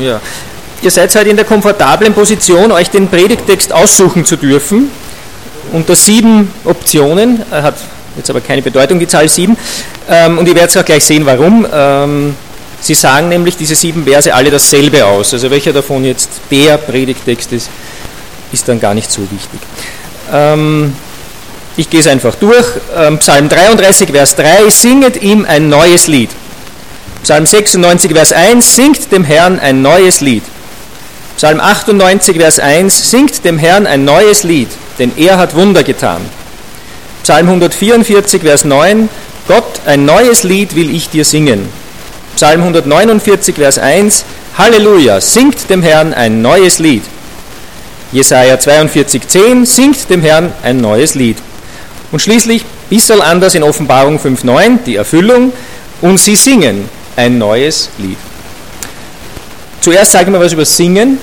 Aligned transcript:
Ja. 0.00 0.20
Ihr 0.82 0.90
seid 0.90 1.14
halt 1.14 1.26
in 1.26 1.36
der 1.36 1.44
komfortablen 1.44 2.14
Position, 2.14 2.72
euch 2.72 2.88
den 2.88 3.08
Predigtext 3.08 3.72
aussuchen 3.72 4.24
zu 4.24 4.36
dürfen. 4.36 4.90
Unter 5.72 5.94
sieben 5.94 6.50
Optionen, 6.64 7.44
hat 7.50 7.74
jetzt 8.16 8.30
aber 8.30 8.40
keine 8.40 8.62
Bedeutung, 8.62 8.98
die 8.98 9.06
Zahl 9.06 9.28
sieben. 9.28 9.56
Ähm, 10.08 10.38
und 10.38 10.48
ihr 10.48 10.54
werdet 10.54 10.76
auch 10.76 10.84
gleich 10.84 11.04
sehen, 11.04 11.26
warum. 11.26 11.66
Ähm, 11.70 12.34
sie 12.80 12.94
sagen 12.94 13.28
nämlich 13.28 13.56
diese 13.56 13.74
sieben 13.74 14.04
Verse 14.04 14.32
alle 14.32 14.50
dasselbe 14.50 15.04
aus. 15.04 15.34
Also 15.34 15.50
welcher 15.50 15.72
davon 15.72 16.04
jetzt 16.04 16.30
der 16.50 16.78
Predigtext 16.78 17.52
ist, 17.52 17.68
ist 18.50 18.66
dann 18.66 18.80
gar 18.80 18.94
nicht 18.94 19.10
so 19.12 19.20
wichtig. 19.22 19.60
Ähm, 20.32 20.94
ich 21.76 21.88
gehe 21.88 22.00
es 22.00 22.06
einfach 22.06 22.34
durch. 22.34 22.66
Psalm 23.20 23.48
33, 23.48 24.10
Vers 24.10 24.34
3, 24.34 24.68
singet 24.70 25.22
ihm 25.22 25.44
ein 25.44 25.68
neues 25.68 26.08
Lied. 26.08 26.30
Psalm 27.22 27.44
96, 27.44 28.12
Vers 28.14 28.32
1, 28.32 28.76
singt 28.76 29.12
dem 29.12 29.24
Herrn 29.24 29.60
ein 29.60 29.82
neues 29.82 30.22
Lied. 30.22 30.42
Psalm 31.36 31.60
98, 31.60 32.36
Vers 32.36 32.58
1, 32.58 33.10
singt 33.10 33.44
dem 33.44 33.58
Herrn 33.58 33.86
ein 33.86 34.06
neues 34.06 34.42
Lied, 34.42 34.68
denn 34.98 35.12
er 35.16 35.36
hat 35.36 35.54
Wunder 35.54 35.82
getan. 35.82 36.22
Psalm 37.22 37.46
144, 37.46 38.40
Vers 38.40 38.64
9, 38.64 39.10
Gott, 39.46 39.80
ein 39.84 40.06
neues 40.06 40.44
Lied 40.44 40.74
will 40.74 40.94
ich 40.94 41.10
dir 41.10 41.26
singen. 41.26 41.68
Psalm 42.36 42.62
149, 42.62 43.54
Vers 43.56 43.78
1, 43.78 44.24
Halleluja, 44.56 45.20
singt 45.20 45.68
dem 45.68 45.82
Herrn 45.82 46.14
ein 46.14 46.40
neues 46.40 46.78
Lied. 46.78 47.02
Jesaja 48.12 48.58
42, 48.58 49.28
10, 49.28 49.66
singt 49.66 50.08
dem 50.08 50.22
Herrn 50.22 50.54
ein 50.62 50.80
neues 50.80 51.14
Lied. 51.14 51.36
Und 52.12 52.20
schließlich, 52.20 52.64
bisschen 52.88 53.20
anders 53.20 53.54
in 53.54 53.62
Offenbarung 53.62 54.18
5.9, 54.18 54.84
die 54.86 54.96
Erfüllung, 54.96 55.52
und 56.00 56.18
sie 56.18 56.34
singen 56.34 56.88
ein 57.16 57.38
neues 57.38 57.90
Lied. 57.98 58.18
Zuerst 59.80 60.12
sagen 60.12 60.32
wir 60.32 60.40
was 60.40 60.52
über 60.52 60.64
Singen, 60.64 61.18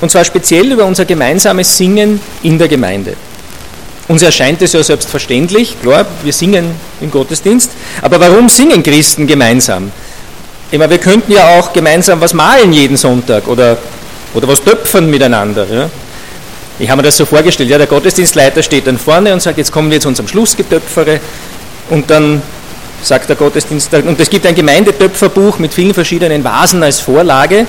und 0.00 0.10
zwar 0.10 0.24
speziell 0.24 0.72
über 0.72 0.84
unser 0.84 1.04
gemeinsames 1.04 1.76
Singen 1.76 2.20
in 2.42 2.58
der 2.58 2.68
Gemeinde. 2.68 3.14
Uns 4.08 4.22
erscheint 4.22 4.62
es 4.62 4.72
ja 4.72 4.82
selbstverständlich, 4.82 5.80
klar, 5.82 6.06
wir 6.22 6.32
singen 6.32 6.70
im 7.00 7.10
Gottesdienst, 7.10 7.72
aber 8.00 8.18
warum 8.20 8.48
singen 8.48 8.82
Christen 8.82 9.26
gemeinsam? 9.26 9.92
Ich 10.70 10.78
meine, 10.78 10.90
wir 10.90 10.98
könnten 10.98 11.32
ja 11.32 11.58
auch 11.58 11.72
gemeinsam 11.72 12.20
was 12.20 12.32
malen 12.34 12.72
jeden 12.72 12.96
Sonntag 12.96 13.46
oder, 13.48 13.76
oder 14.34 14.48
was 14.48 14.62
töpfern 14.62 15.10
miteinander. 15.10 15.66
Ja? 15.70 15.90
Ich 16.78 16.88
habe 16.88 16.98
mir 16.98 17.08
das 17.08 17.16
so 17.16 17.26
vorgestellt, 17.26 17.68
ja, 17.68 17.76
der 17.76 17.86
Gottesdienstleiter 17.86 18.62
steht 18.62 18.86
dann 18.86 18.98
vorne 18.98 19.32
und 19.32 19.40
sagt, 19.40 19.58
jetzt 19.58 19.72
kommen 19.72 19.90
wir 19.90 20.00
zu 20.00 20.08
unserem 20.08 20.28
Schlussgetöpfere 20.28 21.20
und 21.90 22.08
dann 22.08 22.40
sagt 23.02 23.28
der 23.28 23.36
Gottesdienst, 23.36 23.92
und 23.94 24.20
es 24.20 24.30
gibt 24.30 24.46
ein 24.46 24.54
Gemeindetöpferbuch 24.54 25.58
mit 25.58 25.72
vielen 25.72 25.94
verschiedenen 25.94 26.42
Vasen 26.44 26.82
als 26.82 27.00
Vorlage 27.00 27.66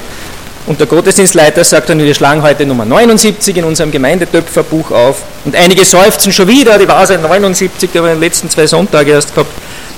und 0.69 0.79
der 0.79 0.87
Gottesdienstleiter 0.87 1.63
sagt 1.63 1.89
dann, 1.89 1.99
wir 1.99 2.13
schlagen 2.13 2.43
heute 2.43 2.65
Nummer 2.65 2.85
79 2.85 3.57
in 3.57 3.63
unserem 3.63 3.91
Gemeindetöpferbuch 3.91 4.91
auf 4.91 5.23
und 5.45 5.55
einige 5.55 5.83
seufzen 5.83 6.31
schon 6.31 6.47
wieder, 6.47 6.77
die 6.77 6.87
Vase 6.87 7.17
79, 7.17 7.89
die 7.91 7.97
haben 7.97 8.05
wir 8.05 8.11
in 8.11 8.17
den 8.17 8.23
letzten 8.23 8.49
zwei 8.49 8.67
Sonntage 8.67 9.11
erst 9.11 9.33
gehabt. 9.33 9.51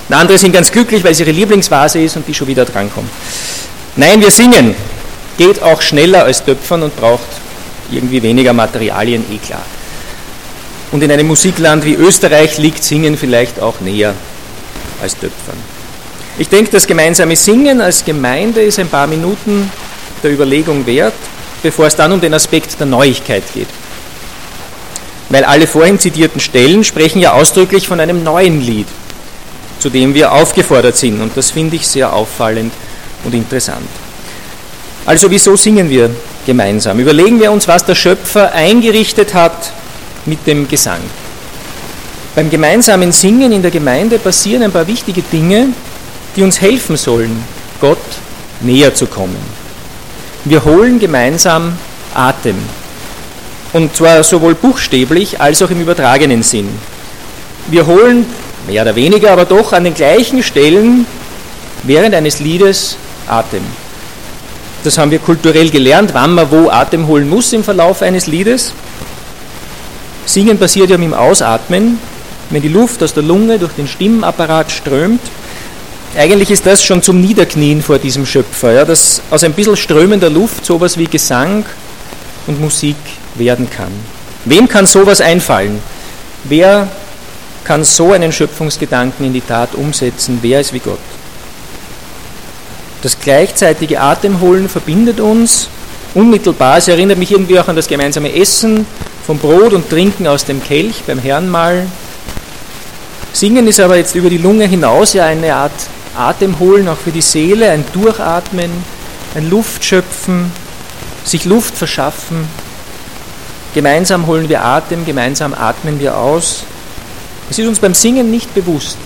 Und 0.08 0.16
andere 0.16 0.38
sind 0.38 0.54
ganz 0.54 0.72
glücklich, 0.72 1.04
weil 1.04 1.12
es 1.12 1.20
ihre 1.20 1.32
Lieblingsvase 1.32 2.00
ist 2.00 2.16
und 2.16 2.28
die 2.28 2.34
schon 2.34 2.48
wieder 2.48 2.64
drankommt. 2.64 3.10
Nein, 3.98 4.22
wir 4.22 4.32
singen. 4.32 4.76
Geht 5.38 5.62
auch 5.62 5.82
schneller 5.82 6.24
als 6.24 6.44
Töpfern 6.44 6.84
und 6.84 6.96
braucht 6.96 7.28
irgendwie 7.90 8.22
weniger 8.24 8.54
Materialien, 8.54 9.26
eh 9.30 9.38
klar. 9.46 9.66
Und 10.92 11.04
in 11.04 11.12
einem 11.12 11.28
Musikland 11.28 11.84
wie 11.86 11.96
Österreich 11.96 12.58
liegt 12.58 12.84
Singen 12.84 13.18
vielleicht 13.18 13.60
auch 13.60 13.80
näher 13.82 14.14
als 15.02 15.14
Töpfern. 15.14 15.58
Ich 16.38 16.50
denke, 16.50 16.72
das 16.72 16.88
gemeinsame 16.88 17.36
Singen 17.36 17.82
als 17.82 18.06
Gemeinde 18.06 18.62
ist 18.62 18.80
ein 18.80 18.88
paar 18.88 19.08
Minuten 19.08 19.70
der 20.24 20.32
Überlegung 20.32 20.86
wert, 20.86 21.14
bevor 21.62 21.88
es 21.88 21.96
dann 21.96 22.12
um 22.12 22.22
den 22.22 22.34
Aspekt 22.34 22.80
der 22.80 22.88
Neuigkeit 22.88 23.44
geht. 23.54 23.68
Weil 25.30 25.44
alle 25.44 25.68
vorhin 25.68 26.00
zitierten 26.00 26.40
Stellen 26.40 26.84
sprechen 26.84 27.20
ja 27.20 27.34
ausdrücklich 27.34 27.88
von 27.88 28.00
einem 28.00 28.24
neuen 28.24 28.62
Lied, 28.62 28.88
zu 29.80 29.90
dem 29.90 30.14
wir 30.14 30.32
aufgefordert 30.32 30.98
sind. 30.98 31.22
Und 31.22 31.36
das 31.36 31.52
finde 31.52 31.76
ich 31.76 31.88
sehr 31.88 32.14
auffallend 32.14 32.74
und 33.24 33.34
interessant. 33.34 33.88
Also 35.06 35.30
wieso 35.32 35.56
singen 35.56 35.90
wir 35.90 36.10
gemeinsam? 36.46 37.00
Überlegen 37.00 37.40
wir 37.40 37.52
uns, 37.52 37.68
was 37.68 37.86
der 37.86 37.96
Schöpfer 37.96 38.52
eingerichtet 38.54 39.34
hat 39.34 39.72
mit 40.26 40.46
dem 40.46 40.68
Gesang. 40.68 41.02
Beim 42.34 42.50
gemeinsamen 42.50 43.12
Singen 43.12 43.52
in 43.52 43.62
der 43.62 43.72
Gemeinde 43.72 44.18
passieren 44.18 44.64
ein 44.64 44.72
paar 44.72 44.88
wichtige 44.88 45.22
Dinge, 45.22 45.70
die 46.36 46.44
uns 46.44 46.62
helfen 46.62 46.96
sollen, 46.96 47.44
Gott 47.82 47.98
näher 48.62 48.94
zu 48.96 49.06
kommen. 49.06 49.36
Wir 50.46 50.64
holen 50.64 50.98
gemeinsam 50.98 51.74
Atem. 52.14 52.56
Und 53.74 53.96
zwar 53.96 54.24
sowohl 54.24 54.56
buchstäblich 54.56 55.42
als 55.42 55.62
auch 55.62 55.70
im 55.70 55.82
übertragenen 55.82 56.42
Sinn. 56.42 56.70
Wir 57.68 57.86
holen 57.86 58.26
mehr 58.66 58.84
oder 58.84 58.96
weniger, 58.96 59.32
aber 59.32 59.46
doch 59.46 59.74
an 59.74 59.84
den 59.84 59.94
gleichen 59.94 60.42
Stellen 60.42 61.06
während 61.84 62.16
eines 62.16 62.40
Liedes 62.40 62.96
Atem. 63.28 63.64
Das 64.84 64.98
haben 64.98 65.12
wir 65.12 65.20
kulturell 65.20 65.70
gelernt, 65.70 66.14
wann 66.14 66.34
man 66.34 66.50
wo 66.50 66.70
Atem 66.70 67.08
holen 67.08 67.30
muss 67.30 67.52
im 67.54 67.64
Verlauf 67.64 68.02
eines 68.02 68.26
Liedes. 68.26 68.74
Singen 70.26 70.58
passiert 70.58 70.90
ja 70.90 70.98
mit 70.98 71.10
dem 71.10 71.14
Ausatmen, 71.14 72.00
wenn 72.52 72.62
die 72.62 72.68
Luft 72.68 73.02
aus 73.02 73.14
der 73.14 73.24
Lunge 73.24 73.58
durch 73.58 73.74
den 73.74 73.88
Stimmapparat 73.88 74.72
strömt. 74.72 75.22
Eigentlich 76.18 76.52
ist 76.52 76.66
das 76.66 76.84
schon 76.84 77.02
zum 77.02 77.22
Niederknien 77.22 77.82
vor 77.82 77.98
diesem 77.98 78.26
Schöpfer, 78.26 78.74
ja, 78.74 78.86
dass 78.86 79.22
aus 79.32 79.44
ein 79.44 79.54
bisschen 79.54 79.78
strömender 79.78 80.30
Luft 80.30 80.66
sowas 80.66 80.98
wie 80.98 81.06
Gesang 81.06 81.66
und 82.48 82.60
Musik 82.60 82.98
werden 83.36 83.70
kann. 83.70 83.92
Wem 84.46 84.68
kann 84.68 84.86
sowas 84.86 85.22
einfallen? 85.22 85.80
Wer 86.44 86.90
kann 87.64 87.84
so 87.84 88.12
einen 88.12 88.32
Schöpfungsgedanken 88.32 89.26
in 89.26 89.34
die 89.34 89.42
Tat 89.42 89.76
umsetzen? 89.76 90.40
Wer 90.42 90.60
ist 90.60 90.74
wie 90.74 90.80
Gott? 90.80 91.00
Das 93.02 93.20
gleichzeitige 93.20 94.00
Atemholen 94.02 94.68
verbindet 94.68 95.20
uns 95.20 95.70
unmittelbar. 96.14 96.78
Es 96.78 96.88
erinnert 96.88 97.18
mich 97.18 97.32
irgendwie 97.32 97.60
auch 97.60 97.68
an 97.68 97.76
das 97.76 97.88
gemeinsame 97.88 98.36
Essen 98.36 98.86
vom 99.26 99.38
Brot 99.38 99.74
und 99.74 99.90
Trinken 99.90 100.28
aus 100.28 100.46
dem 100.46 100.62
Kelch 100.64 101.04
beim 101.08 101.20
Herrenmahl. 101.20 101.88
Singen 103.34 103.68
ist 103.68 103.80
aber 103.80 103.96
jetzt 103.96 104.16
über 104.16 104.30
die 104.30 104.38
Lunge 104.38 104.66
hinaus 104.66 105.14
ja 105.14 105.26
eine 105.26 105.56
Art 105.56 105.72
Atemholen 106.18 106.88
auch 106.90 106.98
für 106.98 107.12
die 107.12 107.22
Seele, 107.22 107.70
ein 107.70 107.86
Durchatmen, 107.94 108.70
ein 109.36 109.50
Luftschöpfen, 109.50 110.52
sich 111.24 111.46
Luft 111.46 111.76
verschaffen. 111.76 112.48
Gemeinsam 113.74 114.28
holen 114.28 114.50
wir 114.50 114.66
Atem, 114.66 115.06
gemeinsam 115.06 115.54
atmen 115.54 116.00
wir 116.00 116.18
aus. 116.18 116.64
Es 117.50 117.58
ist 117.58 117.68
uns 117.68 117.80
beim 117.80 117.94
Singen 117.94 118.30
nicht 118.30 118.54
bewusst. 118.54 118.98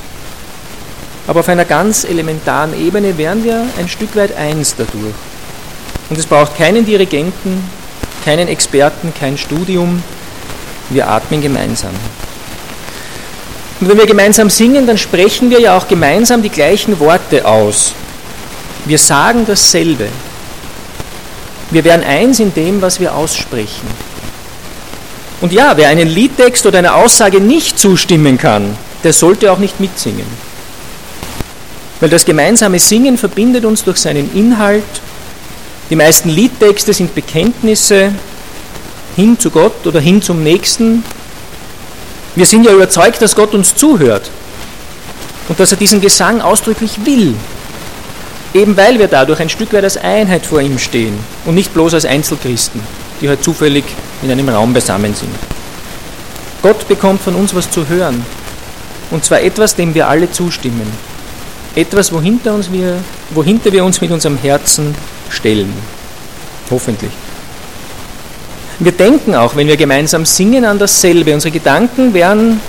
Aber 1.28 1.42
auf 1.42 1.50
einer 1.50 1.66
ganz 1.66 2.04
elementaren 2.04 2.80
Ebene 2.80 3.18
wären 3.18 3.44
wir 3.44 3.66
ein 3.78 3.88
Stück 3.88 4.16
weit 4.16 4.36
eins 4.36 4.76
dadurch. 4.76 5.14
Und 6.10 6.18
es 6.18 6.26
braucht 6.26 6.58
keinen 6.58 6.86
Dirigenten, 6.86 7.64
keinen 8.24 8.48
Experten, 8.48 9.14
kein 9.20 9.38
Studium. 9.38 10.02
Wir 10.90 11.10
atmen 11.10 11.42
gemeinsam. 11.42 11.94
Und 13.80 13.90
wenn 13.90 13.98
wir 13.98 14.06
gemeinsam 14.06 14.50
singen, 14.50 14.88
dann 14.88 14.98
sprechen 14.98 15.50
wir 15.50 15.60
ja 15.60 15.78
auch 15.78 15.88
gemeinsam 15.88 16.42
die 16.42 16.50
gleichen 16.50 17.00
Worte 17.00 17.46
aus. 17.46 17.94
Wir 18.86 18.98
sagen 18.98 19.46
dasselbe. 19.46 20.08
Wir 21.72 21.84
werden 21.84 22.06
eins 22.06 22.40
in 22.40 22.54
dem, 22.54 22.82
was 22.82 23.00
wir 23.00 23.16
aussprechen. 23.16 23.88
Und 25.42 25.52
ja, 25.52 25.76
wer 25.76 25.90
einen 25.90 26.08
Liedtext 26.08 26.66
oder 26.66 26.80
einer 26.80 26.96
Aussage 26.96 27.42
nicht 27.42 27.78
zustimmen 27.78 28.38
kann, 28.38 28.78
der 29.04 29.14
sollte 29.14 29.52
auch 29.52 29.60
nicht 29.60 29.80
mitsingen. 29.80 30.26
Weil 32.00 32.10
das 32.10 32.26
gemeinsame 32.26 32.80
Singen 32.80 33.18
verbindet 33.18 33.66
uns 33.66 33.84
durch 33.84 33.98
seinen 33.98 34.34
Inhalt. 34.36 34.84
Die 35.90 35.96
meisten 35.96 36.30
Liedtexte 36.30 36.94
sind 36.94 37.14
Bekenntnisse 37.14 38.12
hin 39.16 39.38
zu 39.40 39.50
Gott 39.50 39.86
oder 39.86 40.00
hin 40.00 40.22
zum 40.22 40.44
Nächsten. 40.44 41.04
Wir 42.36 42.46
sind 42.46 42.66
ja 42.66 42.72
überzeugt, 42.72 43.22
dass 43.22 43.36
Gott 43.36 43.54
uns 43.54 43.76
zuhört 43.76 44.30
und 45.48 45.60
dass 45.60 45.72
er 45.72 45.78
diesen 45.78 46.02
Gesang 46.02 46.42
ausdrücklich 46.42 47.06
will. 47.06 47.36
Eben 48.54 48.76
weil 48.78 49.00
wir 49.00 49.08
dadurch 49.08 49.40
ein 49.40 49.50
Stück 49.50 49.74
weit 49.74 49.84
als 49.84 49.98
Einheit 49.98 50.46
vor 50.46 50.62
ihm 50.62 50.80
stehen 50.80 51.18
und 51.46 51.56
nicht 51.56 51.74
bloß 51.74 51.94
als 51.94 52.06
Einzelchristen, 52.06 52.82
die 53.22 53.30
halt 53.30 53.44
zufällig 53.44 53.84
in 54.22 54.32
einem 54.32 54.50
Raum 54.50 54.74
beisammen 54.74 55.14
sind. 55.14 55.34
Gott 56.62 56.88
bekommt 56.88 57.22
von 57.22 57.36
uns 57.36 57.54
was 57.54 57.70
zu 57.70 57.88
hören. 57.88 58.26
Und 59.12 59.24
zwar 59.24 59.42
etwas, 59.42 59.76
dem 59.76 59.94
wir 59.94 60.08
alle 60.08 60.32
zustimmen 60.32 60.92
etwas, 61.76 62.12
wohinter, 62.12 62.54
uns 62.54 62.72
wir, 62.72 62.98
wohinter 63.32 63.72
wir 63.72 63.84
uns 63.84 64.00
mit 64.02 64.12
unserem 64.12 64.38
Herzen 64.38 64.96
stellen. 65.30 65.72
Hoffentlich. 66.72 67.12
Wir 68.80 68.92
denken 68.92 69.36
auch, 69.36 69.56
wenn 69.56 69.68
wir 69.68 69.78
gemeinsam 69.78 70.26
singen, 70.26 70.66
an 70.66 70.80
dasselbe. 70.80 71.34
Unsere 71.34 71.52
Gedanken 71.52 72.14
werden 72.14 72.60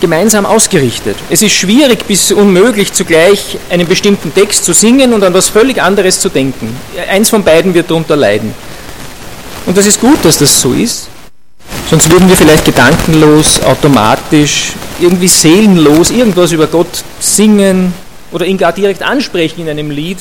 gemeinsam 0.00 0.46
ausgerichtet. 0.46 1.16
Es 1.30 1.42
ist 1.42 1.52
schwierig 1.52 2.06
bis 2.06 2.30
unmöglich 2.32 2.92
zugleich 2.92 3.58
einen 3.70 3.86
bestimmten 3.86 4.32
Text 4.34 4.64
zu 4.64 4.72
singen 4.72 5.12
und 5.12 5.22
an 5.24 5.34
was 5.34 5.48
völlig 5.48 5.80
anderes 5.80 6.20
zu 6.20 6.28
denken. 6.28 6.76
Eins 7.08 7.30
von 7.30 7.42
beiden 7.42 7.74
wird 7.74 7.90
darunter 7.90 8.16
leiden. 8.16 8.54
Und 9.66 9.76
das 9.76 9.86
ist 9.86 10.00
gut, 10.00 10.18
dass 10.24 10.38
das 10.38 10.60
so 10.60 10.72
ist. 10.72 11.08
Sonst 11.88 12.10
würden 12.10 12.28
wir 12.28 12.36
vielleicht 12.36 12.64
gedankenlos, 12.64 13.60
automatisch, 13.62 14.72
irgendwie 15.00 15.28
seelenlos 15.28 16.10
irgendwas 16.10 16.52
über 16.52 16.66
Gott 16.66 17.04
singen 17.20 17.92
oder 18.32 18.46
ihn 18.46 18.58
gar 18.58 18.72
direkt 18.72 19.02
ansprechen 19.02 19.62
in 19.62 19.68
einem 19.68 19.90
Lied. 19.90 20.18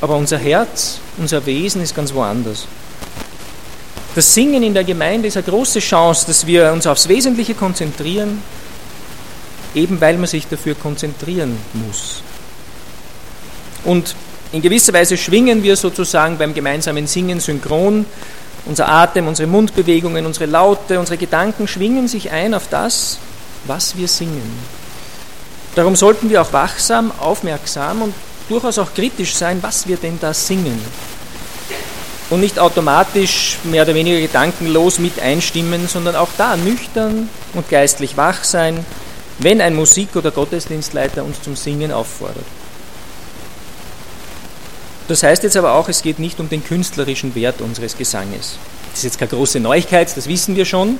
Aber 0.00 0.16
unser 0.16 0.38
Herz, 0.38 0.98
unser 1.18 1.44
Wesen 1.46 1.82
ist 1.82 1.94
ganz 1.94 2.14
woanders. 2.14 2.66
Das 4.18 4.34
Singen 4.34 4.64
in 4.64 4.74
der 4.74 4.82
Gemeinde 4.82 5.28
ist 5.28 5.36
eine 5.36 5.46
große 5.46 5.78
Chance, 5.78 6.26
dass 6.26 6.44
wir 6.44 6.72
uns 6.72 6.88
aufs 6.88 7.06
Wesentliche 7.06 7.54
konzentrieren, 7.54 8.42
eben 9.76 10.00
weil 10.00 10.16
man 10.16 10.26
sich 10.26 10.48
dafür 10.48 10.74
konzentrieren 10.74 11.56
muss. 11.74 12.20
Und 13.84 14.16
in 14.50 14.60
gewisser 14.60 14.92
Weise 14.92 15.16
schwingen 15.16 15.62
wir 15.62 15.76
sozusagen 15.76 16.36
beim 16.36 16.52
gemeinsamen 16.52 17.06
Singen 17.06 17.38
synchron. 17.38 18.06
Unser 18.66 18.88
Atem, 18.88 19.28
unsere 19.28 19.46
Mundbewegungen, 19.46 20.26
unsere 20.26 20.46
Laute, 20.46 20.98
unsere 20.98 21.16
Gedanken 21.16 21.68
schwingen 21.68 22.08
sich 22.08 22.32
ein 22.32 22.54
auf 22.54 22.66
das, 22.68 23.18
was 23.66 23.96
wir 23.96 24.08
singen. 24.08 24.50
Darum 25.76 25.94
sollten 25.94 26.28
wir 26.28 26.42
auch 26.42 26.52
wachsam, 26.52 27.12
aufmerksam 27.20 28.02
und 28.02 28.14
durchaus 28.48 28.80
auch 28.80 28.92
kritisch 28.92 29.36
sein, 29.36 29.58
was 29.62 29.86
wir 29.86 29.96
denn 29.96 30.18
da 30.20 30.34
singen 30.34 30.80
und 32.30 32.40
nicht 32.40 32.58
automatisch 32.58 33.58
mehr 33.64 33.84
oder 33.84 33.94
weniger 33.94 34.20
gedankenlos 34.20 34.98
mit 34.98 35.18
einstimmen, 35.20 35.88
sondern 35.88 36.16
auch 36.16 36.28
da 36.36 36.56
nüchtern 36.56 37.28
und 37.54 37.68
geistlich 37.70 38.16
wach 38.16 38.44
sein, 38.44 38.84
wenn 39.38 39.60
ein 39.60 39.74
Musik- 39.74 40.16
oder 40.16 40.30
Gottesdienstleiter 40.30 41.24
uns 41.24 41.40
zum 41.42 41.56
Singen 41.56 41.92
auffordert. 41.92 42.44
Das 45.06 45.22
heißt 45.22 45.42
jetzt 45.42 45.56
aber 45.56 45.72
auch, 45.72 45.88
es 45.88 46.02
geht 46.02 46.18
nicht 46.18 46.38
um 46.38 46.50
den 46.50 46.62
künstlerischen 46.62 47.34
Wert 47.34 47.62
unseres 47.62 47.96
Gesanges. 47.96 48.58
Das 48.90 48.98
ist 48.98 49.04
jetzt 49.04 49.18
keine 49.18 49.30
große 49.30 49.58
Neuigkeit, 49.58 50.14
das 50.14 50.28
wissen 50.28 50.54
wir 50.54 50.66
schon. 50.66 50.98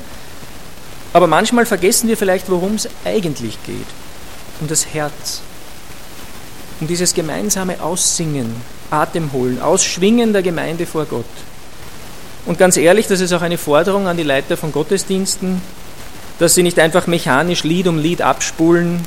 Aber 1.13 1.27
manchmal 1.27 1.67
vergessen 1.67 2.09
wir 2.09 2.17
vielleicht, 2.17 2.51
worum 2.51 2.75
es 2.75 2.89
eigentlich 3.05 3.59
geht. 3.65 3.87
Um 4.61 4.69
das 4.69 4.87
Herz. 4.95 5.43
Um 6.81 6.87
dieses 6.87 7.13
gemeinsame 7.13 7.83
Aussingen 7.83 8.78
Atem 8.91 9.33
holen, 9.33 9.61
Ausschwingen 9.61 10.33
der 10.33 10.43
Gemeinde 10.43 10.87
vor 10.87 11.05
Gott. 11.05 11.25
Und 12.47 12.59
ganz 12.59 12.77
ehrlich, 12.77 13.07
das 13.07 13.21
ist 13.21 13.33
auch 13.33 13.43
eine 13.43 13.59
Forderung 13.59 14.07
an 14.07 14.17
die 14.17 14.23
Leiter 14.23 14.57
von 14.57 14.73
Gottesdiensten, 14.73 15.61
dass 16.39 16.55
sie 16.55 16.63
nicht 16.63 16.79
einfach 16.79 17.07
mechanisch 17.07 17.65
Lied 17.65 17.87
um 17.89 17.99
Lied 17.99 18.23
abspulen, 18.23 19.01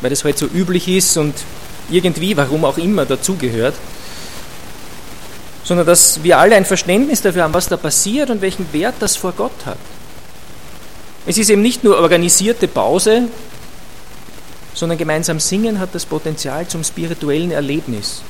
weil 0.00 0.10
das 0.10 0.24
heute 0.24 0.40
halt 0.42 0.52
so 0.52 0.58
üblich 0.58 0.88
ist 0.88 1.16
und 1.16 1.34
irgendwie, 1.90 2.36
warum 2.36 2.64
auch 2.64 2.78
immer, 2.78 3.04
dazugehört, 3.04 3.74
sondern 5.64 5.86
dass 5.86 6.22
wir 6.22 6.38
alle 6.38 6.54
ein 6.54 6.64
Verständnis 6.64 7.22
dafür 7.22 7.42
haben, 7.42 7.54
was 7.54 7.68
da 7.68 7.76
passiert 7.76 8.30
und 8.30 8.40
welchen 8.40 8.72
Wert 8.72 8.94
das 9.00 9.16
vor 9.16 9.32
Gott 9.32 9.66
hat. 9.66 9.78
Es 11.26 11.38
ist 11.38 11.50
eben 11.50 11.62
nicht 11.62 11.82
nur 11.82 11.98
organisierte 11.98 12.68
Pause, 12.68 13.24
sondern 14.74 14.98
gemeinsam 14.98 15.40
singen 15.40 15.80
hat 15.80 15.88
das 15.92 16.06
Potenzial 16.06 16.68
zum 16.68 16.84
spirituellen 16.84 17.50
Erlebnis 17.50 18.22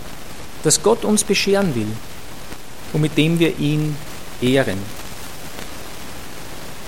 das 0.67 0.83
Gott 0.83 1.05
uns 1.05 1.23
bescheren 1.23 1.77
will 1.77 1.87
und 2.93 3.01
mit 3.01 3.17
dem 3.17 3.39
wir 3.39 3.57
ihn 3.59 3.97
ehren. 4.43 4.79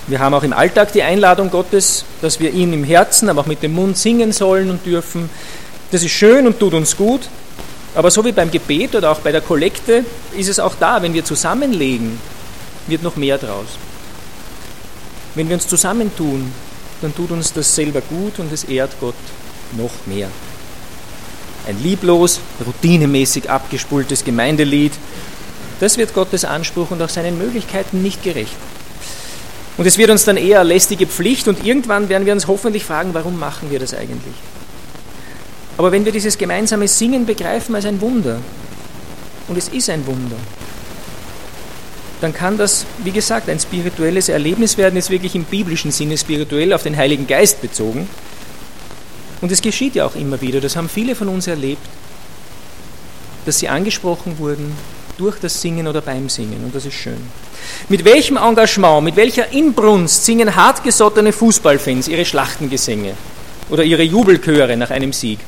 Wir 0.07 0.19
haben 0.19 0.33
auch 0.33 0.43
im 0.43 0.51
Alltag 0.51 0.91
die 0.91 1.01
Einladung 1.01 1.49
Gottes, 1.49 2.03
dass 2.21 2.41
wir 2.41 2.51
ihn 2.51 2.73
im 2.73 2.83
Herzen, 2.83 3.29
aber 3.29 3.41
auch 3.41 3.45
mit 3.45 3.63
dem 3.63 3.73
Mund 3.73 3.97
singen 3.97 4.33
sollen 4.33 4.69
und 4.69 4.85
dürfen. 4.85 5.29
Das 5.91 6.03
ist 6.03 6.11
schön 6.11 6.45
und 6.45 6.59
tut 6.59 6.73
uns 6.73 6.97
gut, 6.97 7.29
aber 7.95 8.11
so 8.11 8.25
wie 8.25 8.33
beim 8.33 8.51
Gebet 8.51 8.95
oder 8.95 9.11
auch 9.11 9.19
bei 9.19 9.31
der 9.31 9.41
Kollekte 9.41 10.03
ist 10.35 10.49
es 10.49 10.59
auch 10.59 10.75
da, 10.77 11.01
wenn 11.01 11.13
wir 11.13 11.23
zusammenlegen, 11.23 12.19
wird 12.87 13.01
noch 13.01 13.15
mehr 13.15 13.37
draus. 13.37 13.67
Wenn 15.35 15.47
wir 15.47 15.55
uns 15.55 15.67
zusammentun, 15.67 16.51
dann 17.01 17.15
tut 17.15 17.31
uns 17.31 17.53
das 17.53 17.73
selber 17.73 18.01
gut 18.01 18.39
und 18.39 18.51
es 18.51 18.65
ehrt 18.65 18.91
Gott 18.99 19.15
noch 19.77 19.91
mehr 20.05 20.27
ein 21.69 21.81
lieblos, 21.81 22.39
routinemäßig 22.65 23.49
abgespultes 23.49 24.23
Gemeindelied. 24.25 24.91
Das 25.79 25.97
wird 25.97 26.13
Gottes 26.13 26.43
Anspruch 26.43 26.91
und 26.91 27.01
auch 27.01 27.09
seinen 27.09 27.37
Möglichkeiten 27.37 28.01
nicht 28.01 28.23
gerecht. 28.23 28.55
Und 29.77 29.85
es 29.85 29.97
wird 29.97 30.09
uns 30.09 30.25
dann 30.25 30.35
eher 30.35 30.63
lästige 30.63 31.07
Pflicht 31.07 31.47
und 31.47 31.65
irgendwann 31.65 32.09
werden 32.09 32.25
wir 32.25 32.33
uns 32.33 32.47
hoffentlich 32.47 32.83
fragen, 32.83 33.13
warum 33.13 33.39
machen 33.39 33.71
wir 33.71 33.79
das 33.79 33.93
eigentlich? 33.93 34.35
Aber 35.77 35.93
wenn 35.93 36.03
wir 36.03 36.11
dieses 36.11 36.37
gemeinsame 36.37 36.89
Singen 36.89 37.25
begreifen 37.25 37.75
als 37.75 37.85
ein 37.85 38.01
Wunder, 38.01 38.39
und 39.47 39.57
es 39.57 39.69
ist 39.69 39.89
ein 39.89 40.05
Wunder, 40.05 40.35
dann 42.19 42.33
kann 42.33 42.57
das, 42.57 42.85
wie 43.03 43.11
gesagt, 43.11 43.47
ein 43.47 43.59
spirituelles 43.59 44.27
Erlebnis 44.27 44.77
werden, 44.77 44.97
ist 44.97 45.09
wirklich 45.09 45.35
im 45.35 45.45
biblischen 45.45 45.91
Sinne 45.91 46.17
spirituell 46.17 46.73
auf 46.73 46.83
den 46.83 46.97
Heiligen 46.97 47.27
Geist 47.27 47.61
bezogen. 47.61 48.09
Und 49.41 49.51
es 49.51 49.61
geschieht 49.61 49.95
ja 49.95 50.05
auch 50.05 50.15
immer 50.15 50.41
wieder, 50.41 50.59
das 50.59 50.75
haben 50.75 50.89
viele 50.89 51.15
von 51.15 51.29
uns 51.29 51.47
erlebt, 51.47 51.85
dass 53.45 53.59
sie 53.59 53.69
angesprochen 53.69 54.37
wurden 54.37 54.75
durch 55.17 55.39
das 55.39 55.61
Singen 55.61 55.87
oder 55.87 56.01
beim 56.01 56.29
Singen. 56.29 56.63
Und 56.63 56.75
das 56.75 56.85
ist 56.85 56.95
schön. 56.95 57.17
Mit 57.89 58.05
welchem 58.05 58.37
Engagement, 58.37 59.03
mit 59.03 59.15
welcher 59.15 59.51
Inbrunst 59.51 60.25
singen 60.25 60.55
hartgesottene 60.55 61.33
Fußballfans 61.33 62.07
ihre 62.07 62.25
Schlachtengesänge 62.25 63.13
oder 63.69 63.83
ihre 63.83 64.03
Jubelchöre 64.03 64.77
nach 64.77 64.89
einem 64.89 65.13
Sieg? 65.13 65.39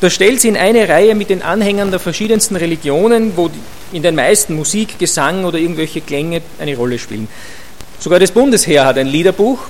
Da 0.00 0.10
stellt 0.10 0.40
sie 0.40 0.48
in 0.48 0.56
eine 0.56 0.88
Reihe 0.88 1.14
mit 1.14 1.30
den 1.30 1.42
Anhängern 1.42 1.90
der 1.90 2.00
verschiedensten 2.00 2.54
Religionen, 2.56 3.36
wo 3.36 3.50
in 3.92 4.02
den 4.02 4.14
meisten 4.14 4.54
Musik, 4.54 4.98
Gesang 4.98 5.44
oder 5.44 5.58
irgendwelche 5.58 6.02
Klänge 6.02 6.42
eine 6.58 6.76
Rolle 6.76 6.98
spielen. 6.98 7.28
Sogar 7.98 8.20
das 8.20 8.30
Bundesheer 8.30 8.84
hat 8.84 8.98
ein 8.98 9.06
Liederbuch, 9.06 9.60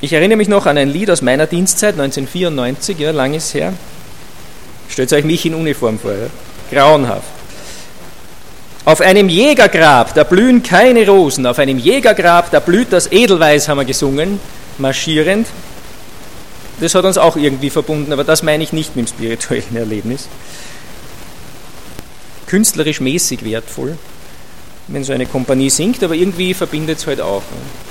ich 0.00 0.12
erinnere 0.12 0.36
mich 0.36 0.48
noch 0.48 0.66
an 0.66 0.78
ein 0.78 0.88
Lied 0.88 1.10
aus 1.10 1.22
meiner 1.22 1.46
Dienstzeit, 1.46 1.94
1994, 1.94 2.98
ja, 2.98 3.10
lang 3.10 3.32
her. 3.32 3.72
Stellt 4.88 5.12
euch 5.12 5.24
mich 5.24 5.44
in 5.44 5.54
Uniform 5.54 5.98
vor, 5.98 6.12
ja? 6.12 6.28
grauenhaft. 6.70 7.26
Auf 8.84 9.00
einem 9.00 9.28
Jägergrab, 9.28 10.14
da 10.14 10.24
blühen 10.24 10.62
keine 10.62 11.06
Rosen, 11.06 11.46
auf 11.46 11.58
einem 11.58 11.78
Jägergrab, 11.78 12.50
da 12.50 12.60
blüht 12.60 12.92
das 12.92 13.10
Edelweiß, 13.10 13.68
haben 13.68 13.78
wir 13.78 13.84
gesungen, 13.84 14.40
marschierend. 14.78 15.46
Das 16.80 16.94
hat 16.94 17.04
uns 17.04 17.18
auch 17.18 17.36
irgendwie 17.36 17.70
verbunden, 17.70 18.12
aber 18.12 18.24
das 18.24 18.42
meine 18.42 18.62
ich 18.62 18.72
nicht 18.72 18.94
mit 18.94 19.08
dem 19.08 19.10
spirituellen 19.10 19.76
Erlebnis. 19.76 20.28
Künstlerisch 22.46 23.00
mäßig 23.00 23.44
wertvoll, 23.44 23.98
wenn 24.86 25.04
so 25.04 25.12
eine 25.12 25.26
Kompanie 25.26 25.70
singt, 25.70 26.02
aber 26.02 26.14
irgendwie 26.14 26.54
verbindet 26.54 26.98
es 26.98 27.06
halt 27.06 27.20
auch. 27.20 27.42
Ne? 27.42 27.87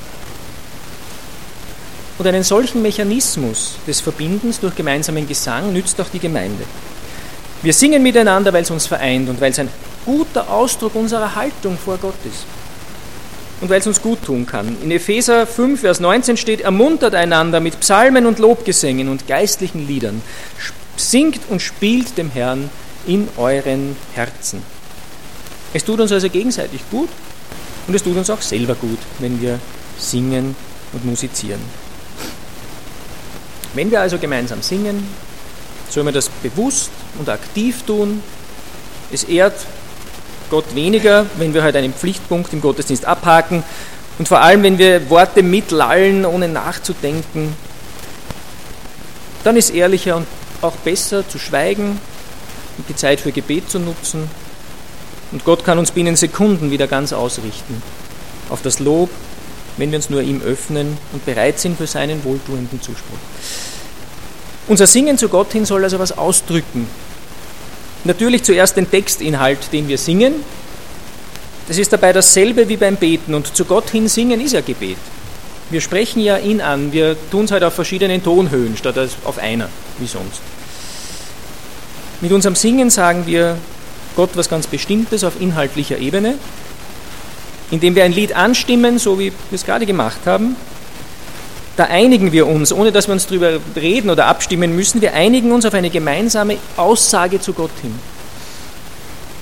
Und 2.18 2.26
einen 2.26 2.44
solchen 2.44 2.82
Mechanismus 2.82 3.76
des 3.86 4.02
Verbindens 4.02 4.60
durch 4.60 4.76
gemeinsamen 4.76 5.28
Gesang 5.28 5.72
nützt 5.72 6.02
auch 6.02 6.10
die 6.12 6.20
Gemeinde. 6.20 6.64
Wir 7.62 7.74
singen 7.74 8.02
miteinander, 8.02 8.54
weil 8.54 8.64
es 8.64 8.72
uns 8.72 8.88
vereint 8.88 9.30
und 9.30 9.40
weil 9.42 9.52
es 9.52 9.60
ein 9.60 9.70
guter 10.06 10.50
Ausdruck 10.50 10.96
unserer 10.96 11.36
Haltung 11.36 11.78
vor 11.78 11.98
Gott 11.98 12.16
ist. 12.26 12.46
Und 13.62 13.70
weil 13.70 13.80
es 13.80 13.88
uns 13.88 14.02
gut 14.02 14.24
tun 14.24 14.46
kann. 14.46 14.78
In 14.84 14.92
Epheser 14.92 15.48
5, 15.48 15.82
Vers 15.82 16.00
19 16.00 16.38
steht, 16.38 16.62
ermuntert 16.62 17.16
einander 17.16 17.60
mit 17.60 17.80
Psalmen 17.80 18.28
und 18.28 18.38
Lobgesängen 18.38 19.10
und 19.10 19.28
geistlichen 19.28 19.88
Liedern. 19.88 20.22
Singt 20.96 21.42
und 21.50 21.62
spielt 21.62 22.18
dem 22.18 22.30
Herrn 22.30 22.70
in 23.08 23.28
euren 23.38 23.96
Herzen. 24.14 24.62
Es 25.74 25.84
tut 25.84 26.00
uns 26.00 26.12
also 26.12 26.30
gegenseitig 26.30 26.82
gut 26.92 27.10
und 27.88 27.96
es 27.96 28.04
tut 28.04 28.18
uns 28.18 28.30
auch 28.30 28.42
selber 28.42 28.76
gut, 28.76 29.00
wenn 29.20 29.42
wir 29.42 29.60
singen 29.98 30.56
und 30.94 31.06
musizieren. 31.06 31.87
Wenn 33.74 33.92
wir 33.92 34.02
also 34.02 34.18
gemeinsam 34.18 34.62
singen, 34.62 35.08
sollen 35.90 36.06
wir 36.06 36.14
das 36.14 36.30
bewusst 36.30 36.90
und 37.20 37.30
aktiv 37.30 37.84
tun. 37.84 38.22
Es 39.12 39.24
ehrt 39.24 39.56
Gott 40.50 40.76
weniger, 40.76 41.26
wenn 41.38 41.54
wir 41.54 41.64
halt 41.64 41.76
einen 41.76 41.94
Pflichtpunkt 41.94 42.54
im 42.54 42.62
Gottesdienst 42.62 43.06
abhaken 43.06 43.64
und 44.18 44.28
vor 44.28 44.42
allem, 44.42 44.64
wenn 44.64 44.78
wir 44.78 45.10
Worte 45.10 45.44
mitlallen, 45.44 46.26
ohne 46.26 46.48
nachzudenken. 46.48 47.56
Dann 49.44 49.56
ist 49.56 49.70
ehrlicher 49.70 50.16
und 50.18 50.28
auch 50.62 50.76
besser 50.78 51.28
zu 51.28 51.38
schweigen 51.38 52.00
und 52.78 52.90
die 52.90 52.96
Zeit 52.96 53.20
für 53.20 53.32
Gebet 53.32 53.70
zu 53.70 53.80
nutzen. 53.80 54.30
Und 55.32 55.44
Gott 55.44 55.64
kann 55.64 55.78
uns 55.78 55.92
binnen 55.92 56.16
Sekunden 56.16 56.72
wieder 56.72 56.88
ganz 56.88 57.14
ausrichten 57.14 57.82
auf 58.50 58.62
das 58.62 58.80
Lob, 58.80 59.10
wenn 59.78 59.92
wir 59.92 59.98
uns 59.98 60.10
nur 60.10 60.22
ihm 60.22 60.42
öffnen 60.42 60.98
und 61.14 61.26
bereit 61.26 61.60
sind 61.60 61.78
für 61.78 61.88
seinen 61.88 62.24
wohltuenden 62.24 62.82
Zuspruch. 62.82 63.18
Unser 64.68 64.88
Singen 64.88 65.18
zu 65.18 65.30
Gott 65.30 65.54
hin 65.54 65.66
soll 65.66 65.84
also 65.84 65.98
was 66.00 66.18
ausdrücken. 66.18 66.88
Natürlich 68.04 68.44
zuerst 68.44 68.76
den 68.76 68.90
Textinhalt, 68.90 69.72
den 69.72 69.88
wir 69.88 69.98
singen. 69.98 70.36
Das 71.68 71.78
ist 71.78 71.92
dabei 71.94 72.14
dasselbe 72.14 72.68
wie 72.70 72.78
beim 72.78 72.96
Beten 72.96 73.34
und 73.34 73.56
zu 73.56 73.66
Gott 73.66 73.90
hin 73.90 74.08
singen 74.08 74.42
ist 74.42 74.54
ja 74.54 74.62
Gebet. 74.62 74.98
Wir 75.70 75.82
sprechen 75.82 76.22
ja 76.22 76.38
ihn 76.38 76.62
an, 76.62 76.94
wir 76.94 77.18
tun 77.30 77.46
es 77.46 77.52
halt 77.52 77.64
auf 77.64 77.74
verschiedenen 77.74 78.24
Tonhöhen 78.24 78.78
statt 78.78 78.98
auf 79.26 79.38
einer, 79.38 79.68
wie 80.00 80.08
sonst. 80.08 80.40
Mit 82.22 82.32
unserem 82.32 82.56
Singen 82.56 82.90
sagen 82.90 83.26
wir 83.26 83.58
Gott 84.16 84.32
was 84.36 84.50
ganz 84.50 84.66
Bestimmtes 84.68 85.24
auf 85.24 85.40
inhaltlicher 85.40 85.98
Ebene, 85.98 86.36
indem 87.72 87.96
wir 87.96 88.04
ein 88.04 88.12
Lied 88.12 88.36
anstimmen, 88.36 89.00
so 89.00 89.20
wie 89.20 89.32
wir 89.32 89.56
es 89.56 89.66
gerade 89.66 89.86
gemacht 89.86 90.20
haben. 90.26 90.56
Da 91.76 91.86
einigen 91.86 92.32
wir 92.32 92.48
uns, 92.48 92.74
ohne 92.74 92.92
dass 92.92 93.08
wir 93.08 93.14
uns 93.14 93.28
darüber 93.28 93.60
reden 93.76 94.10
oder 94.10 94.26
abstimmen 94.26 94.76
müssen, 94.76 95.02
wir 95.02 95.14
einigen 95.14 95.52
uns 95.52 95.66
auf 95.66 95.74
eine 95.74 95.90
gemeinsame 95.90 96.58
Aussage 96.76 97.40
zu 97.40 97.54
Gott 97.54 97.72
hin. 97.82 97.94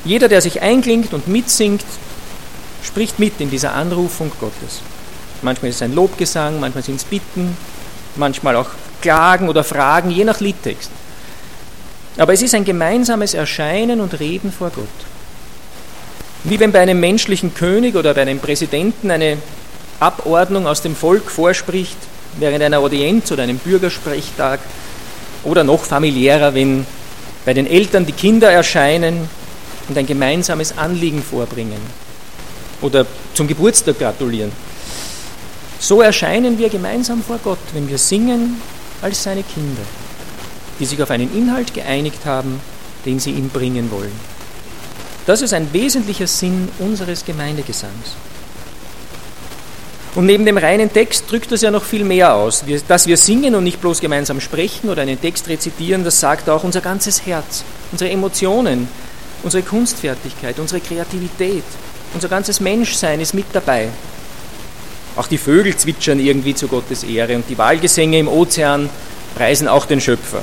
Jeder, 0.03 0.27
der 0.27 0.41
sich 0.41 0.61
einklingt 0.61 1.13
und 1.13 1.27
mitsingt, 1.27 1.83
spricht 2.83 3.19
mit 3.19 3.39
in 3.39 3.49
dieser 3.49 3.73
Anrufung 3.73 4.31
Gottes. 4.39 4.81
Manchmal 5.41 5.69
ist 5.69 5.77
es 5.77 5.81
ein 5.81 5.95
Lobgesang, 5.95 6.59
manchmal 6.59 6.83
sind 6.83 6.97
es 6.97 7.05
Bitten, 7.05 7.55
manchmal 8.15 8.55
auch 8.55 8.69
Klagen 9.01 9.49
oder 9.49 9.63
Fragen, 9.63 10.11
je 10.11 10.23
nach 10.23 10.39
Liedtext. 10.39 10.91
Aber 12.17 12.33
es 12.33 12.41
ist 12.41 12.55
ein 12.55 12.65
gemeinsames 12.65 13.33
Erscheinen 13.33 13.99
und 14.01 14.19
Reden 14.19 14.51
vor 14.51 14.71
Gott. 14.71 14.87
Wie 16.45 16.59
wenn 16.59 16.71
bei 16.71 16.79
einem 16.79 16.99
menschlichen 16.99 17.53
König 17.53 17.95
oder 17.95 18.13
bei 18.13 18.21
einem 18.21 18.39
Präsidenten 18.39 19.11
eine 19.11 19.37
Abordnung 19.99 20.67
aus 20.67 20.81
dem 20.81 20.95
Volk 20.95 21.29
vorspricht, 21.29 21.97
während 22.37 22.63
einer 22.63 22.79
Audienz 22.79 23.31
oder 23.31 23.43
einem 23.43 23.57
Bürgersprechtag 23.57 24.59
oder 25.43 25.63
noch 25.63 25.83
familiärer, 25.83 26.53
wenn 26.53 26.85
bei 27.45 27.53
den 27.53 27.67
Eltern 27.67 28.05
die 28.05 28.11
Kinder 28.11 28.51
erscheinen 28.51 29.29
und 29.87 29.97
ein 29.97 30.05
gemeinsames 30.05 30.77
Anliegen 30.77 31.23
vorbringen 31.23 31.79
oder 32.81 33.05
zum 33.33 33.47
Geburtstag 33.47 33.99
gratulieren. 33.99 34.51
So 35.79 36.01
erscheinen 36.01 36.57
wir 36.57 36.69
gemeinsam 36.69 37.23
vor 37.23 37.39
Gott, 37.43 37.59
wenn 37.73 37.89
wir 37.89 37.97
singen 37.97 38.61
als 39.01 39.23
seine 39.23 39.43
Kinder 39.43 39.83
die 40.79 40.85
sich 40.85 41.01
auf 41.01 41.11
einen 41.11 41.35
Inhalt 41.35 41.73
geeinigt 41.73 42.25
haben, 42.25 42.59
den 43.05 43.19
sie 43.19 43.31
ihm 43.31 43.49
bringen 43.49 43.91
wollen. 43.91 44.34
Das 45.25 45.41
ist 45.41 45.53
ein 45.53 45.71
wesentlicher 45.73 46.27
Sinn 46.27 46.69
unseres 46.79 47.25
Gemeindegesangs. 47.25 48.15
Und 50.13 50.27
neben 50.27 50.45
dem 50.45 50.57
reinen 50.57 50.91
Text 50.93 51.29
drückt 51.29 51.51
das 51.51 51.61
ja 51.61 51.71
noch 51.71 51.83
viel 51.83 52.05
mehr 52.05 52.33
aus. 52.33 52.63
Dass 52.87 53.05
wir 53.05 53.17
singen 53.17 53.53
und 53.53 53.65
nicht 53.65 53.81
bloß 53.81 53.99
gemeinsam 53.99 54.39
sprechen 54.39 54.89
oder 54.89 55.01
einen 55.01 55.19
Text 55.19 55.49
rezitieren, 55.49 56.05
das 56.05 56.19
sagt 56.19 56.49
auch 56.49 56.63
unser 56.63 56.79
ganzes 56.79 57.25
Herz, 57.25 57.65
unsere 57.91 58.11
Emotionen, 58.11 58.87
unsere 59.43 59.61
Kunstfertigkeit, 59.61 60.57
unsere 60.57 60.79
Kreativität, 60.79 61.63
unser 62.13 62.29
ganzes 62.29 62.61
Menschsein 62.61 63.19
ist 63.19 63.33
mit 63.33 63.47
dabei. 63.51 63.89
Auch 65.17 65.27
die 65.27 65.37
Vögel 65.37 65.75
zwitschern 65.75 66.19
irgendwie 66.19 66.55
zu 66.55 66.67
Gottes 66.67 67.03
Ehre 67.03 67.35
und 67.35 67.49
die 67.49 67.57
Wahlgesänge 67.57 68.19
im 68.19 68.29
Ozean 68.29 68.89
preisen 69.35 69.67
auch 69.67 69.85
den 69.85 69.99
Schöpfer. 69.99 70.41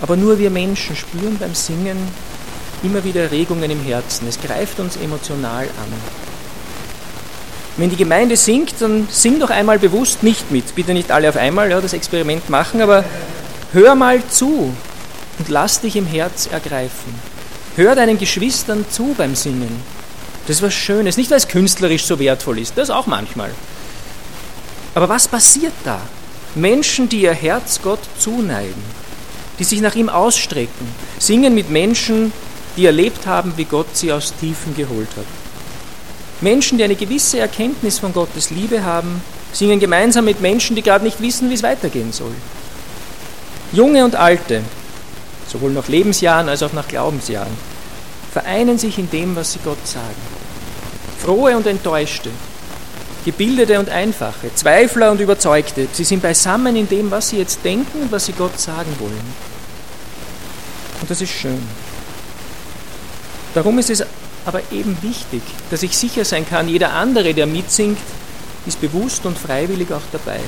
Aber 0.00 0.16
nur 0.16 0.38
wir 0.38 0.50
Menschen 0.50 0.96
spüren 0.96 1.36
beim 1.38 1.54
Singen 1.54 1.96
immer 2.82 3.04
wieder 3.04 3.30
Regungen 3.30 3.70
im 3.70 3.82
Herzen. 3.82 4.26
Es 4.28 4.40
greift 4.40 4.80
uns 4.80 4.96
emotional 4.96 5.64
an. 5.64 5.92
Wenn 7.76 7.90
die 7.90 7.96
Gemeinde 7.96 8.36
singt, 8.36 8.74
dann 8.80 9.06
sing 9.10 9.38
doch 9.38 9.50
einmal 9.50 9.78
bewusst 9.78 10.22
nicht 10.22 10.50
mit. 10.50 10.74
Bitte 10.74 10.94
nicht 10.94 11.10
alle 11.10 11.28
auf 11.28 11.36
einmal 11.36 11.70
ja, 11.70 11.80
das 11.80 11.92
Experiment 11.92 12.48
machen, 12.48 12.80
aber 12.80 13.04
hör 13.72 13.94
mal 13.94 14.26
zu 14.28 14.74
und 15.38 15.48
lass 15.48 15.80
dich 15.80 15.96
im 15.96 16.06
Herz 16.06 16.46
ergreifen. 16.50 17.14
Hör 17.76 17.94
deinen 17.94 18.18
Geschwistern 18.18 18.86
zu 18.90 19.14
beim 19.18 19.34
Singen. 19.34 19.82
Das 20.46 20.56
ist 20.56 20.62
was 20.62 20.72
Schönes. 20.72 21.18
Nicht, 21.18 21.30
weil 21.30 21.38
es 21.38 21.48
künstlerisch 21.48 22.06
so 22.06 22.18
wertvoll 22.18 22.58
ist, 22.58 22.78
das 22.78 22.88
auch 22.88 23.06
manchmal. 23.06 23.50
Aber 24.94 25.10
was 25.10 25.28
passiert 25.28 25.74
da? 25.84 26.00
Menschen, 26.54 27.10
die 27.10 27.20
ihr 27.20 27.34
Herz 27.34 27.80
Gott 27.82 28.00
zuneigen, 28.18 28.82
die 29.58 29.64
sich 29.64 29.82
nach 29.82 29.94
ihm 29.94 30.08
ausstrecken, 30.08 30.88
singen 31.18 31.54
mit 31.54 31.68
Menschen, 31.68 32.32
die 32.76 32.86
erlebt 32.86 33.26
haben, 33.26 33.54
wie 33.56 33.64
Gott 33.64 33.96
sie 33.96 34.12
aus 34.12 34.34
Tiefen 34.38 34.74
geholt 34.76 35.08
hat. 35.16 35.24
Menschen, 36.40 36.78
die 36.78 36.84
eine 36.84 36.96
gewisse 36.96 37.38
Erkenntnis 37.38 37.98
von 37.98 38.12
Gottes 38.12 38.50
Liebe 38.50 38.84
haben, 38.84 39.22
singen 39.52 39.80
gemeinsam 39.80 40.26
mit 40.26 40.40
Menschen, 40.40 40.76
die 40.76 40.82
gerade 40.82 41.04
nicht 41.04 41.20
wissen, 41.20 41.48
wie 41.48 41.54
es 41.54 41.62
weitergehen 41.62 42.12
soll. 42.12 42.34
Junge 43.72 44.04
und 44.04 44.14
Alte, 44.14 44.62
sowohl 45.48 45.72
nach 45.72 45.88
Lebensjahren 45.88 46.48
als 46.48 46.62
auch 46.62 46.72
nach 46.72 46.88
Glaubensjahren, 46.88 47.52
vereinen 48.32 48.78
sich 48.78 48.98
in 48.98 49.10
dem, 49.10 49.34
was 49.34 49.54
sie 49.54 49.60
Gott 49.64 49.86
sagen. 49.86 50.14
Frohe 51.18 51.56
und 51.56 51.66
Enttäuschte, 51.66 52.30
Gebildete 53.24 53.78
und 53.78 53.88
Einfache, 53.88 54.54
Zweifler 54.54 55.10
und 55.10 55.20
Überzeugte, 55.20 55.88
sie 55.90 56.04
sind 56.04 56.22
beisammen 56.22 56.76
in 56.76 56.88
dem, 56.88 57.10
was 57.10 57.30
sie 57.30 57.38
jetzt 57.38 57.64
denken 57.64 58.02
und 58.02 58.12
was 58.12 58.26
sie 58.26 58.32
Gott 58.32 58.60
sagen 58.60 58.94
wollen. 58.98 59.34
Und 61.00 61.10
das 61.10 61.20
ist 61.22 61.32
schön. 61.32 61.62
Darum 63.56 63.78
ist 63.78 63.88
es 63.88 64.04
aber 64.44 64.60
eben 64.70 64.98
wichtig, 65.00 65.40
dass 65.70 65.82
ich 65.82 65.96
sicher 65.96 66.26
sein 66.26 66.46
kann, 66.46 66.68
jeder 66.68 66.92
andere, 66.92 67.32
der 67.32 67.46
mitsingt, 67.46 67.96
ist 68.66 68.82
bewusst 68.82 69.24
und 69.24 69.38
freiwillig 69.38 69.90
auch 69.92 70.02
dabei. 70.12 70.40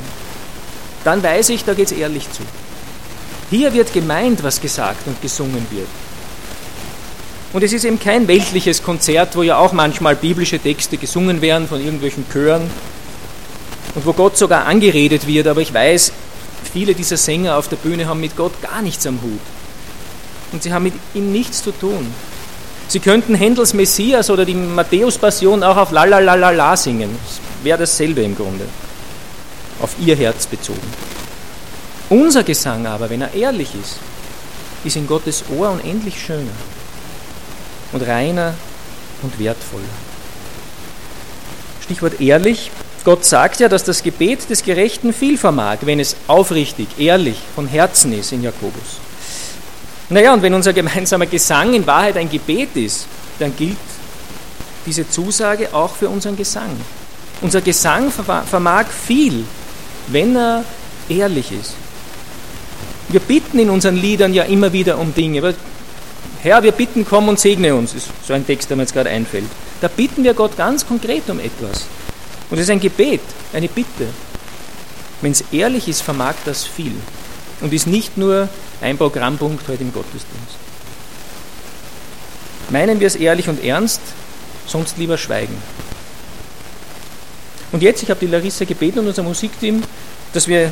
Dann 1.04 1.22
weiß 1.22 1.48
ich, 1.48 1.64
da 1.64 1.72
geht 1.72 1.90
es 1.90 1.96
ehrlich 1.96 2.30
zu. 2.30 2.42
Hier 3.48 3.72
wird 3.72 3.94
gemeint, 3.94 4.42
was 4.42 4.60
gesagt 4.60 5.06
und 5.06 5.22
gesungen 5.22 5.66
wird. 5.70 5.88
Und 7.54 7.64
es 7.64 7.72
ist 7.72 7.86
eben 7.86 7.98
kein 7.98 8.28
weltliches 8.28 8.82
Konzert, 8.82 9.34
wo 9.36 9.42
ja 9.42 9.56
auch 9.56 9.72
manchmal 9.72 10.14
biblische 10.14 10.58
Texte 10.58 10.98
gesungen 10.98 11.40
werden 11.40 11.66
von 11.66 11.80
irgendwelchen 11.80 12.26
Chören 12.30 12.70
und 13.94 14.04
wo 14.04 14.12
Gott 14.12 14.36
sogar 14.36 14.66
angeredet 14.66 15.26
wird, 15.26 15.46
aber 15.46 15.62
ich 15.62 15.72
weiß, 15.72 16.12
viele 16.74 16.94
dieser 16.94 17.16
Sänger 17.16 17.56
auf 17.56 17.68
der 17.68 17.76
Bühne 17.76 18.06
haben 18.06 18.20
mit 18.20 18.36
Gott 18.36 18.60
gar 18.60 18.82
nichts 18.82 19.06
am 19.06 19.22
Hut. 19.22 19.40
Und 20.52 20.62
sie 20.62 20.74
haben 20.74 20.82
mit 20.82 20.94
ihm 21.14 21.32
nichts 21.32 21.62
zu 21.62 21.72
tun. 21.72 22.06
Sie 22.88 23.00
könnten 23.00 23.34
Händels 23.34 23.74
Messias 23.74 24.30
oder 24.30 24.46
die 24.46 24.54
Matthäus-Passion 24.54 25.62
auch 25.62 25.76
auf 25.76 25.90
Lalalala 25.92 26.74
singen. 26.74 27.18
Das 27.22 27.40
wäre 27.62 27.78
dasselbe 27.78 28.22
im 28.22 28.34
Grunde. 28.34 28.64
Auf 29.80 29.94
ihr 30.00 30.16
Herz 30.16 30.46
bezogen. 30.46 30.80
Unser 32.08 32.42
Gesang 32.42 32.86
aber, 32.86 33.10
wenn 33.10 33.20
er 33.20 33.34
ehrlich 33.34 33.68
ist, 33.74 33.98
ist 34.84 34.96
in 34.96 35.06
Gottes 35.06 35.44
Ohr 35.54 35.70
unendlich 35.70 36.18
schöner 36.18 36.56
und 37.92 38.06
reiner 38.06 38.54
und 39.22 39.38
wertvoller. 39.38 39.84
Stichwort 41.82 42.20
ehrlich. 42.20 42.70
Gott 43.04 43.24
sagt 43.24 43.60
ja, 43.60 43.68
dass 43.68 43.84
das 43.84 44.02
Gebet 44.02 44.50
des 44.50 44.62
Gerechten 44.62 45.12
viel 45.12 45.38
vermag, 45.38 45.78
wenn 45.82 46.00
es 46.00 46.16
aufrichtig, 46.26 46.88
ehrlich, 46.98 47.38
von 47.54 47.66
Herzen 47.66 48.12
ist 48.12 48.32
in 48.32 48.42
Jakobus. 48.42 48.98
Naja, 50.10 50.32
und 50.32 50.42
wenn 50.42 50.54
unser 50.54 50.72
gemeinsamer 50.72 51.26
Gesang 51.26 51.74
in 51.74 51.86
Wahrheit 51.86 52.16
ein 52.16 52.30
Gebet 52.30 52.74
ist, 52.76 53.06
dann 53.38 53.54
gilt 53.56 53.76
diese 54.86 55.08
Zusage 55.08 55.74
auch 55.74 55.94
für 55.94 56.08
unseren 56.08 56.36
Gesang. 56.36 56.70
Unser 57.40 57.60
Gesang 57.60 58.10
vermag 58.10 58.86
viel, 58.86 59.44
wenn 60.08 60.34
er 60.34 60.64
ehrlich 61.08 61.52
ist. 61.52 61.74
Wir 63.10 63.20
bitten 63.20 63.58
in 63.58 63.70
unseren 63.70 63.96
Liedern 63.96 64.34
ja 64.34 64.44
immer 64.44 64.72
wieder 64.72 64.98
um 64.98 65.14
Dinge. 65.14 65.54
Herr, 66.40 66.62
wir 66.62 66.72
bitten, 66.72 67.06
komm 67.08 67.28
und 67.28 67.38
segne 67.38 67.74
uns, 67.74 67.94
ist 67.94 68.08
so 68.26 68.32
ein 68.32 68.46
Text, 68.46 68.70
der 68.70 68.76
mir 68.76 68.84
jetzt 68.84 68.94
gerade 68.94 69.10
einfällt. 69.10 69.46
Da 69.80 69.88
bitten 69.88 70.24
wir 70.24 70.34
Gott 70.34 70.56
ganz 70.56 70.86
konkret 70.86 71.28
um 71.28 71.38
etwas. 71.38 71.86
Und 72.50 72.56
es 72.56 72.64
ist 72.64 72.70
ein 72.70 72.80
Gebet, 72.80 73.20
eine 73.52 73.68
Bitte. 73.68 74.08
Wenn 75.20 75.32
es 75.32 75.44
ehrlich 75.52 75.88
ist, 75.88 76.00
vermag 76.02 76.34
das 76.44 76.64
viel. 76.64 76.94
Und 77.60 77.72
ist 77.72 77.86
nicht 77.86 78.16
nur 78.16 78.48
ein 78.80 78.96
Programmpunkt 78.96 79.66
heute 79.68 79.82
im 79.82 79.92
Gottesdienst. 79.92 80.56
Meinen 82.70 83.00
wir 83.00 83.06
es 83.06 83.16
ehrlich 83.16 83.48
und 83.48 83.64
ernst, 83.64 84.00
sonst 84.66 84.98
lieber 84.98 85.18
schweigen. 85.18 85.56
Und 87.72 87.82
jetzt, 87.82 88.02
ich 88.02 88.10
habe 88.10 88.20
die 88.20 88.26
Larissa 88.26 88.64
gebeten 88.64 89.00
und 89.00 89.08
unser 89.08 89.22
Musikteam, 89.22 89.82
dass 90.32 90.46
wir 90.46 90.70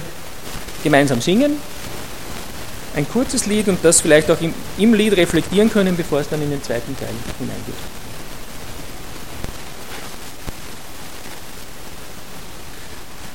gemeinsam 0.83 1.21
singen 1.21 1.57
ein 2.97 3.07
kurzes 3.09 3.47
Lied 3.47 3.69
und 3.69 3.85
das 3.85 4.01
vielleicht 4.01 4.31
auch 4.31 4.41
im, 4.41 4.55
im 4.79 4.95
Lied 4.95 5.17
reflektieren 5.17 5.71
können, 5.71 5.97
bevor 5.97 6.21
es 6.21 6.29
dann 6.29 6.41
in 6.41 6.51
den 6.51 6.63
zweiten 6.63 6.97
Teil 6.97 7.11
hineingeht. 7.39 7.75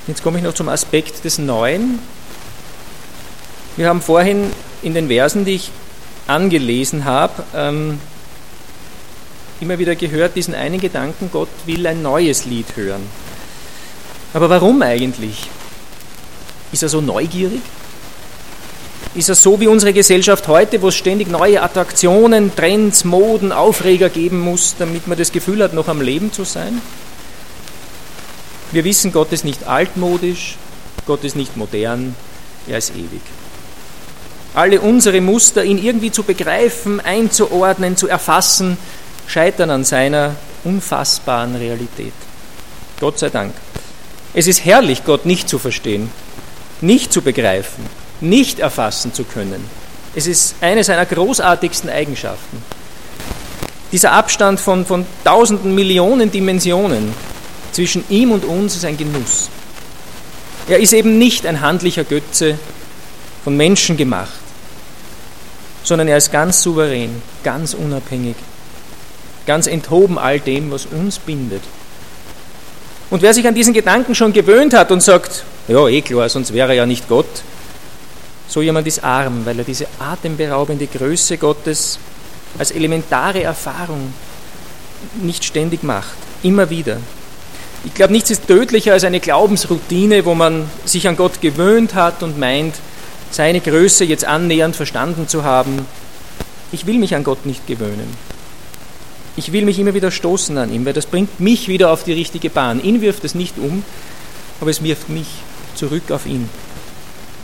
Jetzt 0.08 0.24
komme 0.24 0.40
ich 0.40 0.44
noch 0.44 0.56
zum 0.56 0.68
Aspekt 0.68 1.24
des 1.24 1.38
Neuen. 1.38 2.00
Wir 3.78 3.88
haben 3.88 4.02
vorhin 4.02 4.52
in 4.82 4.94
den 4.94 5.08
Versen, 5.08 5.46
die 5.46 5.56
ich 5.56 5.72
angelesen 6.28 7.06
habe, 7.06 7.44
ähm, 7.56 8.00
immer 9.60 9.80
wieder 9.80 9.96
gehört, 9.96 10.36
diesen 10.36 10.56
einen 10.56 10.80
Gedanken, 10.80 11.30
Gott 11.32 11.50
will 11.66 11.86
ein 11.88 12.02
neues 12.02 12.46
Lied 12.46 12.76
hören. 12.76 13.02
Aber 14.34 14.50
warum 14.50 14.82
eigentlich? 14.82 15.50
Ist 16.72 16.84
er 16.84 16.90
so 16.90 17.02
neugierig? 17.02 17.62
ist 19.14 19.30
es 19.30 19.44
so 19.44 19.60
wie 19.60 19.68
unsere 19.68 19.94
Gesellschaft 19.94 20.48
heute, 20.48 20.82
wo 20.82 20.88
es 20.88 20.96
ständig 20.96 21.30
neue 21.30 21.62
Attraktionen, 21.62 22.56
Trends, 22.56 23.04
Moden, 23.04 23.52
Aufreger 23.52 24.10
geben 24.10 24.40
muss, 24.40 24.76
damit 24.80 25.08
man 25.08 25.18
das 25.18 25.32
Gefühl 25.32 25.62
hat, 25.64 25.74
noch 25.74 25.88
am 25.88 26.02
Leben 26.02 26.32
zu 26.32 26.46
sein? 26.46 26.82
Wir 28.72 28.86
wissen, 28.86 29.12
Gott 29.12 29.34
ist 29.34 29.44
nicht 29.44 29.68
altmodisch, 29.68 30.56
Gott 31.06 31.26
ist 31.26 31.36
nicht 31.36 31.58
modern, 31.58 32.16
er 32.68 32.78
ist 32.78 32.92
ewig. 32.92 33.22
Alle 34.54 34.82
unsere 34.82 35.22
Muster, 35.22 35.64
ihn 35.64 35.78
irgendwie 35.78 36.12
zu 36.12 36.24
begreifen, 36.24 37.00
einzuordnen, 37.00 37.96
zu 37.96 38.08
erfassen, 38.08 38.78
scheitern 39.28 39.70
an 39.70 39.86
seiner 39.86 40.36
unfassbaren 40.64 41.56
Realität. 41.56 42.14
Gott 43.00 43.18
sei 43.18 43.30
Dank. 43.30 43.54
Es 44.34 44.48
ist 44.48 44.66
herrlich, 44.66 45.04
Gott 45.06 45.26
nicht 45.26 45.48
zu 45.48 45.58
verstehen, 45.58 46.10
nicht 46.82 47.14
zu 47.14 47.22
begreifen, 47.22 47.86
nicht 48.20 48.60
erfassen 48.60 49.14
zu 49.14 49.24
können. 49.24 49.64
Es 50.16 50.28
ist 50.28 50.56
eine 50.62 50.84
seiner 50.84 51.06
großartigsten 51.06 51.90
Eigenschaften. 51.90 52.62
Dieser 53.92 54.12
Abstand 54.12 54.60
von, 54.60 54.86
von 54.86 55.06
tausenden 55.24 55.76
Millionen 55.76 56.32
Dimensionen 56.32 57.14
zwischen 57.72 58.04
ihm 58.10 58.32
und 58.32 58.46
uns 58.46 58.76
ist 58.76 58.86
ein 58.86 58.98
Genuss. 58.98 59.50
Er 60.68 60.80
ist 60.80 60.94
eben 60.94 61.18
nicht 61.18 61.46
ein 61.46 61.62
handlicher 61.62 62.04
Götze 62.04 62.58
von 63.44 63.58
Menschen 63.58 63.98
gemacht, 63.98 64.41
sondern 65.84 66.08
er 66.08 66.18
ist 66.18 66.32
ganz 66.32 66.62
souverän, 66.62 67.22
ganz 67.44 67.74
unabhängig, 67.74 68.36
ganz 69.46 69.68
enthoben 69.68 70.18
all 70.18 70.40
dem, 70.40 70.72
was 70.72 70.86
uns 70.86 71.20
bindet. 71.20 71.64
Und 73.10 73.22
wer 73.22 73.34
sich 73.34 73.48
an 73.48 73.56
diesen 73.56 73.74
Gedanken 73.74 74.16
schon 74.16 74.34
gewöhnt 74.34 74.74
hat 74.74 74.92
und 74.92 75.04
sagt, 75.04 75.44
ja, 75.68 75.88
eh 75.88 76.02
klar, 76.02 76.30
sonst 76.30 76.54
wäre 76.54 76.70
er 76.70 76.76
ja 76.76 76.86
nicht 76.86 77.10
Gott, 77.10 77.44
so 78.48 78.62
jemand 78.62 78.88
ist 78.88 79.04
arm, 79.04 79.46
weil 79.46 79.60
er 79.60 79.66
diese 79.66 79.88
atemberaubende 80.00 80.88
Größe 80.88 81.38
Gottes 81.38 82.00
als 82.58 82.72
elementare 82.72 83.44
Erfahrung 83.44 84.14
nicht 85.22 85.44
ständig 85.44 85.84
macht, 85.84 86.16
immer 86.44 86.70
wieder. 86.70 86.98
Ich 87.84 87.94
glaube, 87.94 88.14
nichts 88.14 88.30
ist 88.30 88.48
tödlicher 88.48 88.94
als 88.94 89.04
eine 89.04 89.20
Glaubensroutine, 89.20 90.26
wo 90.26 90.36
man 90.36 90.70
sich 90.86 91.08
an 91.08 91.18
Gott 91.18 91.42
gewöhnt 91.42 91.96
hat 91.96 92.24
und 92.24 92.38
meint, 92.38 92.76
seine 93.34 93.62
Größe 93.62 94.06
jetzt 94.06 94.26
annähernd 94.26 94.76
verstanden 94.76 95.28
zu 95.28 95.44
haben. 95.44 95.86
Ich 96.72 96.86
will 96.86 96.98
mich 96.98 97.16
an 97.16 97.24
Gott 97.24 97.46
nicht 97.46 97.68
gewöhnen. 97.68 98.16
Ich 99.36 99.54
will 99.54 99.66
mich 99.66 99.80
immer 99.80 99.94
wieder 99.94 100.12
stoßen 100.12 100.58
an 100.58 100.74
ihm, 100.74 100.86
weil 100.86 100.94
das 100.94 101.06
bringt 101.06 101.40
mich 101.40 101.68
wieder 101.68 101.92
auf 101.92 102.04
die 102.04 102.14
richtige 102.14 102.50
Bahn. 102.50 102.84
Ihn 102.84 103.02
wirft 103.02 103.24
es 103.24 103.36
nicht 103.36 103.58
um, 103.58 103.84
aber 104.60 104.70
es 104.70 104.84
wirft 104.84 105.10
mich 105.10 105.28
zurück 105.76 106.12
auf 106.12 106.26
ihn. 106.26 106.50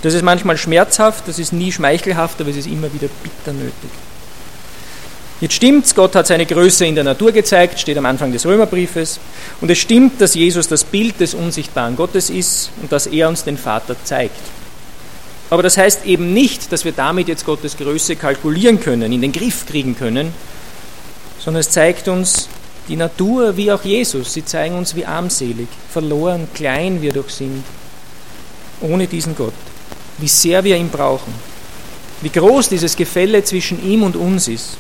Das 0.02 0.14
ist 0.14 0.24
manchmal 0.24 0.58
schmerzhaft, 0.58 1.28
das 1.28 1.40
ist 1.40 1.54
nie 1.54 1.72
schmeichelhaft, 1.72 2.40
aber 2.40 2.50
es 2.50 2.58
ist 2.58 2.68
immer 2.68 2.94
wieder 2.94 3.08
bitter 3.24 3.54
nötig. 3.54 3.90
Jetzt 5.40 5.54
stimmt's, 5.54 5.94
Gott 5.94 6.16
hat 6.16 6.26
seine 6.26 6.48
Größe 6.48 6.86
in 6.86 6.96
der 6.96 7.04
Natur 7.04 7.32
gezeigt, 7.32 7.80
steht 7.80 7.98
am 7.98 8.08
Anfang 8.08 8.32
des 8.32 8.46
Römerbriefes. 8.46 9.20
Und 9.62 9.70
es 9.70 9.78
stimmt, 9.78 10.20
dass 10.20 10.34
Jesus 10.34 10.68
das 10.68 10.84
Bild 10.84 11.20
des 11.20 11.36
unsichtbaren 11.36 11.96
Gottes 11.96 12.32
ist 12.32 12.72
und 12.82 12.92
dass 12.92 13.06
er 13.06 13.30
uns 13.30 13.44
den 13.44 13.58
Vater 13.58 13.96
zeigt. 14.04 14.40
Aber 15.50 15.64
das 15.64 15.78
heißt 15.78 16.06
eben 16.06 16.34
nicht, 16.34 16.72
dass 16.72 16.84
wir 16.84 16.92
damit 16.92 17.28
jetzt 17.28 17.46
Gottes 17.46 17.78
Größe 17.78 18.16
kalkulieren 18.16 18.80
können, 18.80 19.12
in 19.12 19.22
den 19.22 19.32
Griff 19.32 19.66
kriegen 19.66 19.96
können, 19.96 20.34
sondern 21.40 21.62
es 21.62 21.70
zeigt 21.70 22.08
uns 22.08 22.50
die 22.90 22.96
Natur 22.96 23.56
wie 23.56 23.72
auch 23.72 23.84
Jesus. 23.84 24.34
Sie 24.34 24.44
zeigen 24.44 24.76
uns, 24.76 24.96
wie 24.96 25.06
armselig, 25.06 25.68
verloren, 25.90 26.48
klein 26.54 27.02
wir 27.02 27.14
doch 27.14 27.30
sind, 27.30 27.64
ohne 28.82 29.08
diesen 29.08 29.36
Gott. 29.36 29.54
Wie 30.18 30.28
sehr 30.28 30.64
wir 30.64 30.76
ihn 30.76 30.90
brauchen. 30.90 31.34
Wie 32.22 32.30
groß 32.30 32.70
dieses 32.70 32.96
Gefälle 32.96 33.44
zwischen 33.44 33.86
ihm 33.86 34.04
und 34.04 34.16
uns 34.16 34.48
ist. 34.48 34.78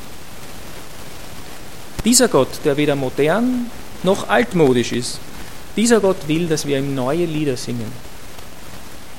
Dieser 2.03 2.27
Gott, 2.27 2.49
der 2.65 2.77
weder 2.77 2.95
modern 2.95 3.69
noch 4.03 4.27
altmodisch 4.29 4.91
ist, 4.91 5.19
dieser 5.75 5.99
Gott 5.99 6.27
will, 6.27 6.47
dass 6.47 6.65
wir 6.65 6.79
ihm 6.79 6.95
neue 6.95 7.25
Lieder 7.25 7.55
singen. 7.55 7.91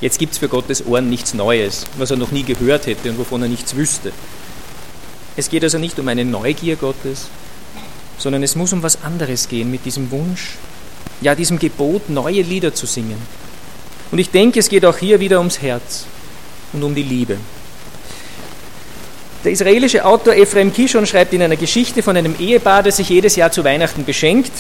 Jetzt 0.01 0.19
gibt 0.19 0.33
es 0.33 0.39
für 0.39 0.49
Gottes 0.49 0.87
Ohren 0.87 1.11
nichts 1.11 1.35
Neues, 1.35 1.87
was 1.97 2.11
er 2.11 2.17
noch 2.17 2.31
nie 2.31 2.45
gehört 2.45 2.87
hätte 2.87 3.11
und 3.11 3.19
wovon 3.19 3.43
er 3.43 3.49
nichts 3.49 3.75
wüsste. 3.75 4.13
Es 5.37 5.51
geht 5.51 5.65
also 5.65 5.79
nicht 5.79 5.99
um 5.99 6.07
eine 6.07 6.25
Neugier 6.25 6.77
Gottes, 6.77 7.29
sondern 8.17 8.43
es 8.43 8.55
muss 8.55 8.73
um 8.73 8.83
was 8.83 9.03
anderes 9.03 9.49
gehen 9.49 9.71
mit 9.71 9.85
diesem 9.85 10.11
Wunsch, 10.11 10.57
ja 11.21 11.35
diesem 11.35 11.59
Gebot, 11.59 12.11
neue 12.11 12.43
Lieder 12.43 12.75
zu 12.75 12.87
singen. 12.87 13.21
Und 14.11 14.19
ich 14.19 14.31
denke, 14.31 14.61
es 14.61 14.69
geht 14.69 14.85
auch 14.85 14.97
hier 14.97 15.21
wieder 15.21 15.39
ums 15.39 15.61
Herz 15.61 16.07
und 16.73 16.83
um 16.83 16.95
die 16.95 17.03
Liebe. 17.03 17.37
Der 19.45 19.53
israelische 19.53 20.05
Autor 20.05 20.35
Ephraim 20.35 20.73
Kishon 20.73 21.07
schreibt 21.07 21.33
in 21.33 21.43
einer 21.43 21.57
Geschichte 21.57 22.03
von 22.03 22.17
einem 22.17 22.35
Ehepaar, 22.39 22.83
das 22.83 22.97
sich 22.97 23.09
jedes 23.09 23.37
Jahr 23.37 23.53
zu 23.53 23.63
Weihnachten 23.65 24.05
beschenkt. 24.05 24.53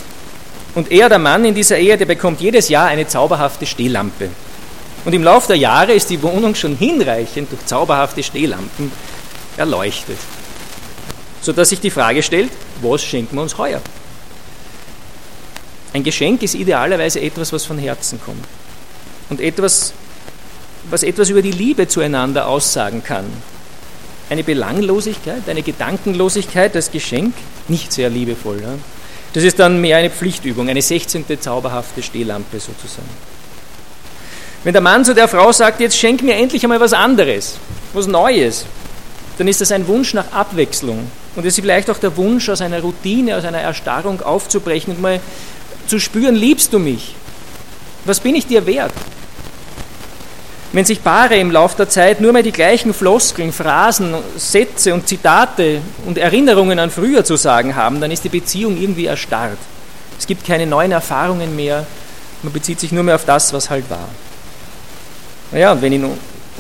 Und 0.75 0.93
er, 0.93 1.09
der 1.09 1.19
Mann 1.19 1.45
in 1.45 1.55
dieser 1.55 1.79
Ehe, 1.79 1.97
der 1.97 2.07
bekommt 2.07 2.41
jedes 2.41 2.69
Jahr 2.69 2.87
eine 2.87 3.07
zauberhafte 3.07 3.67
Stehlampe. 3.67 4.31
Und 5.05 5.13
im 5.13 5.23
Laufe 5.23 5.49
der 5.49 5.57
Jahre 5.57 5.93
ist 5.93 6.11
die 6.11 6.23
Wohnung 6.23 6.55
schon 6.55 6.77
hinreichend 6.77 7.51
durch 7.51 7.65
zauberhafte 7.67 8.23
Stehlampen 8.23 8.93
erleuchtet. 9.57 10.19
Sodass 11.41 11.71
sich 11.71 11.81
die 11.81 11.91
Frage 11.91 12.23
stellt, 12.23 12.51
was 12.83 13.03
schenken 13.03 13.37
wir 13.37 13.43
uns 13.43 13.57
heuer? 13.59 13.81
Ein 15.95 16.03
Geschenk 16.03 16.43
ist 16.43 16.55
idealerweise 16.55 17.21
etwas, 17.21 17.53
was 17.53 17.65
von 17.65 17.79
Herzen 17.79 18.21
kommt. 18.25 18.45
Und 19.31 19.41
etwas, 19.41 19.93
was 20.91 21.03
etwas 21.03 21.31
über 21.31 21.43
die 21.43 21.53
Liebe 21.53 21.89
zueinander 21.89 22.47
aussagen 22.47 23.03
kann 23.03 23.27
eine 24.31 24.45
Belanglosigkeit, 24.45 25.49
eine 25.49 25.63
Gedankenlosigkeit 25.63 26.75
als 26.77 26.91
Geschenk, 26.91 27.35
nicht 27.69 27.93
sehr 27.93 28.11
liebevoll. 28.11 28.61
Ja? 28.61 28.75
Das 29.33 29.43
ist 29.45 29.59
dann 29.59 29.81
mehr 29.81 29.99
eine 29.99 30.11
Pflichtübung, 30.11 30.69
eine 30.69 30.83
16. 30.83 31.25
zauberhafte 31.41 32.03
Stehlampe 32.03 32.61
sozusagen. 32.61 33.09
Wenn 34.64 34.73
der 34.73 34.83
Mann 34.83 35.05
zu 35.05 35.14
der 35.14 35.29
Frau 35.29 35.53
sagt, 35.53 35.81
jetzt 35.81 35.97
schenk 35.97 36.23
mir 36.23 36.35
endlich 36.35 36.62
einmal 36.64 36.81
was 36.81 36.92
anderes, 36.92 37.59
was 37.92 38.07
Neues, 38.07 38.66
dann 39.38 39.47
ist 39.47 39.61
das 39.61 39.71
ein 39.71 39.87
Wunsch 39.87 40.14
nach 40.14 40.33
Abwechslung. 40.33 41.11
Und 41.37 41.47
es 41.47 41.57
ist 41.57 41.61
vielleicht 41.61 41.88
auch 41.90 41.99
der 41.99 42.16
Wunsch, 42.16 42.49
aus 42.49 42.61
einer 42.61 42.81
Routine, 42.81 43.37
aus 43.37 43.44
einer 43.44 43.61
Erstarrung 43.61 44.21
aufzubrechen 44.21 44.94
und 44.94 45.01
mal 45.01 45.21
zu 45.87 46.01
spüren, 46.01 46.35
liebst 46.35 46.73
du 46.73 46.81
mich? 46.81 47.14
Was 48.05 48.18
bin 48.21 48.35
ich 48.35 48.47
dir 48.47 48.66
wert? 48.66 48.92
Wenn 50.73 50.85
sich 50.85 51.03
Paare 51.03 51.37
im 51.37 51.51
Laufe 51.51 51.77
der 51.77 51.88
Zeit 51.88 52.21
nur 52.21 52.33
mehr 52.33 52.42
die 52.42 52.53
gleichen 52.53 52.92
Floskeln, 52.92 53.53
Phrasen, 53.53 54.14
Sätze 54.37 54.92
und 54.92 55.09
Zitate 55.09 55.81
und 56.05 56.18
Erinnerungen 56.18 56.79
an 56.79 56.90
früher 56.90 57.25
zu 57.25 57.37
sagen 57.37 57.75
haben, 57.75 58.01
dann 58.01 58.11
ist 58.11 58.25
die 58.25 58.29
Beziehung 58.29 58.77
irgendwie 58.77 59.07
erstarrt. 59.07 59.59
Es 60.18 60.27
gibt 60.27 60.47
keine 60.47 60.66
neuen 60.66 60.92
Erfahrungen 60.92 61.57
mehr, 61.57 61.87
man 62.42 62.53
bezieht 62.53 62.81
sich 62.81 62.92
nur 62.92 63.03
mehr 63.03 63.14
auf 63.14 63.25
das, 63.25 63.53
was 63.53 63.71
halt 63.71 63.88
war. 63.88 64.09
Naja, 65.53 65.73
und 65.73 65.83
wenn 65.83 65.93
in, 65.93 66.05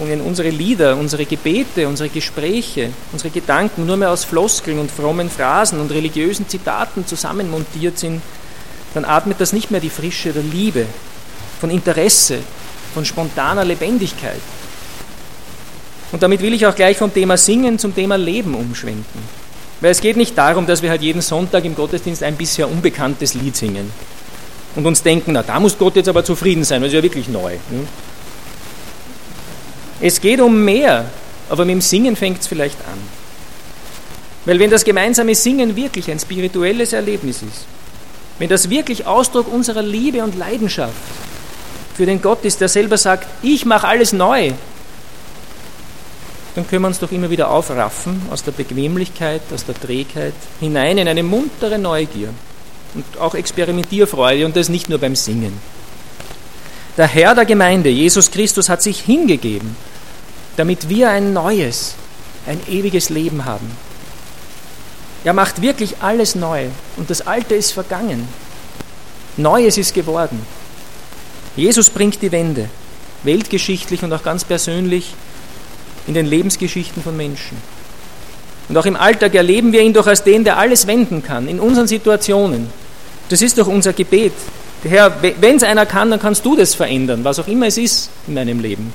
in 0.00 0.20
unsere 0.20 0.50
Lieder, 0.50 0.96
unsere 0.96 1.24
Gebete, 1.24 1.86
unsere 1.86 2.08
Gespräche, 2.08 2.90
unsere 3.12 3.30
Gedanken 3.30 3.86
nur 3.86 3.96
mehr 3.96 4.10
aus 4.10 4.24
Floskeln 4.24 4.78
und 4.78 4.90
frommen 4.90 5.28
Phrasen 5.28 5.80
und 5.80 5.90
religiösen 5.90 6.48
Zitaten 6.48 7.06
zusammenmontiert 7.06 7.98
sind, 7.98 8.22
dann 8.94 9.04
atmet 9.04 9.40
das 9.40 9.52
nicht 9.52 9.70
mehr 9.70 9.80
die 9.80 9.90
Frische 9.90 10.32
der 10.32 10.42
Liebe, 10.42 10.86
von 11.60 11.70
Interesse, 11.70 12.38
von 12.94 13.04
spontaner 13.04 13.64
Lebendigkeit. 13.64 14.40
Und 16.10 16.22
damit 16.22 16.40
will 16.40 16.54
ich 16.54 16.66
auch 16.66 16.74
gleich 16.74 16.96
vom 16.96 17.12
Thema 17.12 17.36
Singen 17.36 17.78
zum 17.78 17.94
Thema 17.94 18.16
Leben 18.16 18.54
umschwenken. 18.54 19.38
Weil 19.80 19.90
es 19.90 20.00
geht 20.00 20.16
nicht 20.16 20.36
darum, 20.36 20.66
dass 20.66 20.82
wir 20.82 20.90
halt 20.90 21.02
jeden 21.02 21.20
Sonntag 21.20 21.64
im 21.64 21.74
Gottesdienst 21.74 22.22
ein 22.22 22.36
bisher 22.36 22.70
unbekanntes 22.70 23.34
Lied 23.34 23.56
singen 23.56 23.92
und 24.74 24.86
uns 24.86 25.02
denken, 25.02 25.32
na 25.32 25.42
da 25.42 25.60
muss 25.60 25.78
Gott 25.78 25.96
jetzt 25.96 26.08
aber 26.08 26.24
zufrieden 26.24 26.64
sein, 26.64 26.80
weil 26.80 26.88
es 26.88 26.94
ist 26.94 26.98
ja 26.98 27.02
wirklich 27.02 27.28
neu. 27.28 27.52
Ne? 27.70 27.86
Es 30.00 30.20
geht 30.20 30.40
um 30.40 30.64
mehr, 30.64 31.06
aber 31.48 31.64
mit 31.64 31.74
dem 31.74 31.80
Singen 31.80 32.16
fängt 32.16 32.40
es 32.40 32.46
vielleicht 32.46 32.78
an. 32.80 32.98
Weil 34.44 34.58
wenn 34.58 34.70
das 34.70 34.84
gemeinsame 34.84 35.34
Singen 35.34 35.76
wirklich 35.76 36.10
ein 36.10 36.18
spirituelles 36.18 36.92
Erlebnis 36.92 37.42
ist, 37.42 37.66
wenn 38.38 38.48
das 38.48 38.70
wirklich 38.70 39.06
Ausdruck 39.06 39.52
unserer 39.52 39.82
Liebe 39.82 40.22
und 40.22 40.36
Leidenschaft 40.36 40.94
für 41.94 42.06
den 42.06 42.22
Gott 42.22 42.44
ist, 42.44 42.60
der 42.60 42.68
selber 42.68 42.96
sagt, 42.96 43.26
ich 43.42 43.64
mache 43.64 43.88
alles 43.88 44.12
neu, 44.12 44.52
dann 46.54 46.66
können 46.68 46.82
wir 46.82 46.88
uns 46.88 46.98
doch 46.98 47.12
immer 47.12 47.30
wieder 47.30 47.50
aufraffen 47.50 48.22
aus 48.30 48.42
der 48.44 48.52
Bequemlichkeit, 48.52 49.42
aus 49.52 49.64
der 49.64 49.74
Trägheit 49.74 50.34
hinein 50.60 50.98
in 50.98 51.08
eine 51.08 51.22
muntere 51.22 51.78
Neugier 51.78 52.30
und 52.94 53.04
auch 53.20 53.34
Experimentierfreude 53.34 54.46
und 54.46 54.56
das 54.56 54.68
nicht 54.68 54.88
nur 54.88 54.98
beim 54.98 55.14
Singen. 55.14 55.52
Der 56.98 57.06
Herr 57.06 57.36
der 57.36 57.44
Gemeinde, 57.44 57.88
Jesus 57.88 58.30
Christus, 58.30 58.68
hat 58.68 58.82
sich 58.82 59.00
hingegeben, 59.00 59.76
damit 60.56 60.88
wir 60.88 61.10
ein 61.10 61.32
neues, 61.32 61.94
ein 62.44 62.60
ewiges 62.68 63.08
Leben 63.08 63.44
haben. 63.44 63.70
Er 65.22 65.32
macht 65.32 65.62
wirklich 65.62 65.98
alles 66.00 66.34
neu 66.34 66.66
und 66.96 67.08
das 67.08 67.24
Alte 67.24 67.54
ist 67.54 67.70
vergangen. 67.70 68.28
Neues 69.36 69.78
ist 69.78 69.94
geworden. 69.94 70.44
Jesus 71.54 71.88
bringt 71.88 72.20
die 72.20 72.32
Wende, 72.32 72.68
weltgeschichtlich 73.22 74.02
und 74.02 74.12
auch 74.12 74.24
ganz 74.24 74.44
persönlich 74.44 75.14
in 76.08 76.14
den 76.14 76.26
Lebensgeschichten 76.26 77.02
von 77.02 77.16
Menschen. 77.16 77.56
Und 78.68 78.76
auch 78.76 78.86
im 78.86 78.96
Alltag 78.96 79.36
erleben 79.36 79.70
wir 79.70 79.82
ihn 79.82 79.92
doch 79.92 80.08
als 80.08 80.24
den, 80.24 80.42
der 80.42 80.58
alles 80.58 80.88
wenden 80.88 81.22
kann, 81.22 81.46
in 81.46 81.60
unseren 81.60 81.86
Situationen. 81.86 82.68
Das 83.28 83.40
ist 83.40 83.56
doch 83.56 83.68
unser 83.68 83.92
Gebet, 83.92 84.32
Herr, 84.84 85.12
wenn 85.22 85.56
es 85.56 85.62
einer 85.62 85.86
kann, 85.86 86.10
dann 86.10 86.20
kannst 86.20 86.44
du 86.44 86.56
das 86.56 86.74
verändern, 86.74 87.24
was 87.24 87.38
auch 87.38 87.48
immer 87.48 87.66
es 87.66 87.78
ist 87.78 88.10
in 88.26 88.34
meinem 88.34 88.60
Leben. 88.60 88.92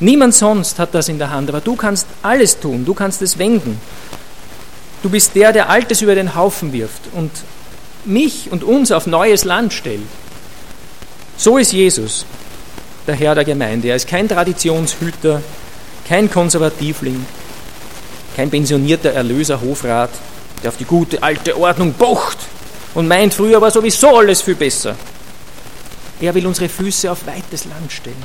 Niemand 0.00 0.34
sonst 0.34 0.78
hat 0.78 0.94
das 0.94 1.08
in 1.08 1.18
der 1.18 1.30
Hand, 1.30 1.48
aber 1.48 1.60
du 1.60 1.76
kannst 1.76 2.06
alles 2.22 2.58
tun, 2.58 2.84
du 2.84 2.94
kannst 2.94 3.22
es 3.22 3.38
wenden. 3.38 3.80
Du 5.02 5.10
bist 5.10 5.34
der, 5.34 5.52
der 5.52 5.68
Altes 5.68 6.00
über 6.00 6.14
den 6.14 6.34
Haufen 6.34 6.72
wirft 6.72 7.02
und 7.12 7.30
mich 8.04 8.50
und 8.50 8.64
uns 8.64 8.90
auf 8.90 9.06
neues 9.06 9.44
Land 9.44 9.72
stellt. 9.72 10.00
So 11.36 11.58
ist 11.58 11.72
Jesus, 11.72 12.24
der 13.06 13.14
Herr 13.14 13.34
der 13.34 13.44
Gemeinde. 13.44 13.88
Er 13.88 13.96
ist 13.96 14.08
kein 14.08 14.28
Traditionshüter, 14.28 15.42
kein 16.08 16.30
Konservativling, 16.30 17.24
kein 18.36 18.50
pensionierter 18.50 19.10
Erlöser 19.10 19.60
Hofrat, 19.60 20.10
der 20.62 20.70
auf 20.70 20.76
die 20.76 20.84
gute 20.84 21.22
alte 21.22 21.58
Ordnung 21.58 21.92
pocht 21.92 22.38
und 22.94 23.08
meint, 23.08 23.34
früher 23.34 23.60
war 23.60 23.70
sowieso 23.70 24.16
alles 24.16 24.42
viel 24.42 24.54
besser. 24.54 24.96
Er 26.20 26.34
will 26.34 26.46
unsere 26.46 26.68
Füße 26.68 27.10
auf 27.10 27.26
weites 27.26 27.64
Land 27.64 27.92
stellen. 27.92 28.22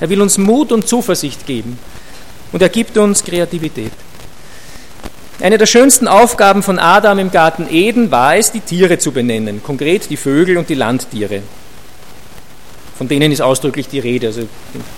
Er 0.00 0.08
will 0.08 0.20
uns 0.20 0.38
Mut 0.38 0.72
und 0.72 0.86
Zuversicht 0.86 1.46
geben. 1.46 1.78
Und 2.52 2.62
er 2.62 2.68
gibt 2.68 2.96
uns 2.96 3.24
Kreativität. 3.24 3.92
Eine 5.40 5.56
der 5.56 5.66
schönsten 5.66 6.06
Aufgaben 6.06 6.62
von 6.62 6.78
Adam 6.78 7.18
im 7.18 7.30
Garten 7.30 7.66
Eden 7.70 8.10
war 8.10 8.36
es, 8.36 8.52
die 8.52 8.60
Tiere 8.60 8.98
zu 8.98 9.10
benennen, 9.10 9.62
konkret 9.62 10.10
die 10.10 10.18
Vögel 10.18 10.58
und 10.58 10.68
die 10.68 10.74
Landtiere. 10.74 11.42
Von 12.98 13.08
denen 13.08 13.32
ist 13.32 13.40
ausdrücklich 13.40 13.88
die 13.88 14.00
Rede, 14.00 14.26
also 14.26 14.42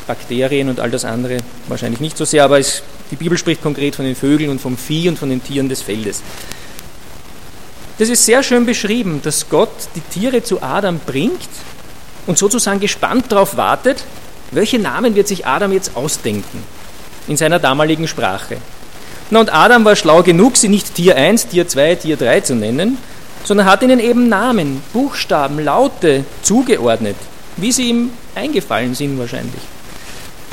Bakterien 0.08 0.68
und 0.68 0.80
all 0.80 0.90
das 0.90 1.04
andere 1.04 1.36
wahrscheinlich 1.68 2.00
nicht 2.00 2.16
so 2.16 2.24
sehr, 2.24 2.42
aber 2.42 2.58
es, 2.58 2.82
die 3.12 3.16
Bibel 3.16 3.38
spricht 3.38 3.62
konkret 3.62 3.94
von 3.94 4.04
den 4.04 4.16
Vögeln 4.16 4.50
und 4.50 4.60
vom 4.60 4.76
Vieh 4.76 5.08
und 5.08 5.16
von 5.16 5.30
den 5.30 5.44
Tieren 5.44 5.68
des 5.68 5.82
Feldes. 5.82 6.22
Das 7.98 8.08
ist 8.08 8.24
sehr 8.24 8.42
schön 8.42 8.64
beschrieben, 8.64 9.20
dass 9.22 9.48
Gott 9.48 9.70
die 9.94 10.00
Tiere 10.00 10.42
zu 10.42 10.62
Adam 10.62 10.98
bringt 10.98 11.48
und 12.26 12.38
sozusagen 12.38 12.80
gespannt 12.80 13.26
darauf 13.30 13.56
wartet, 13.56 14.04
welche 14.50 14.78
Namen 14.78 15.14
wird 15.14 15.28
sich 15.28 15.46
Adam 15.46 15.72
jetzt 15.72 15.96
ausdenken 15.96 16.62
in 17.28 17.36
seiner 17.36 17.58
damaligen 17.58 18.08
Sprache. 18.08 18.56
Na, 19.30 19.40
und 19.40 19.52
Adam 19.52 19.84
war 19.84 19.96
schlau 19.96 20.22
genug, 20.22 20.56
sie 20.56 20.68
nicht 20.68 20.94
Tier 20.94 21.16
1, 21.16 21.48
Tier 21.48 21.68
2, 21.68 21.94
Tier 21.96 22.16
3 22.16 22.40
zu 22.40 22.54
nennen, 22.54 22.98
sondern 23.44 23.66
hat 23.66 23.82
ihnen 23.82 24.00
eben 24.00 24.28
Namen, 24.28 24.82
Buchstaben, 24.92 25.58
Laute 25.58 26.24
zugeordnet, 26.42 27.16
wie 27.56 27.72
sie 27.72 27.88
ihm 27.88 28.10
eingefallen 28.34 28.94
sind 28.94 29.18
wahrscheinlich. 29.18 29.62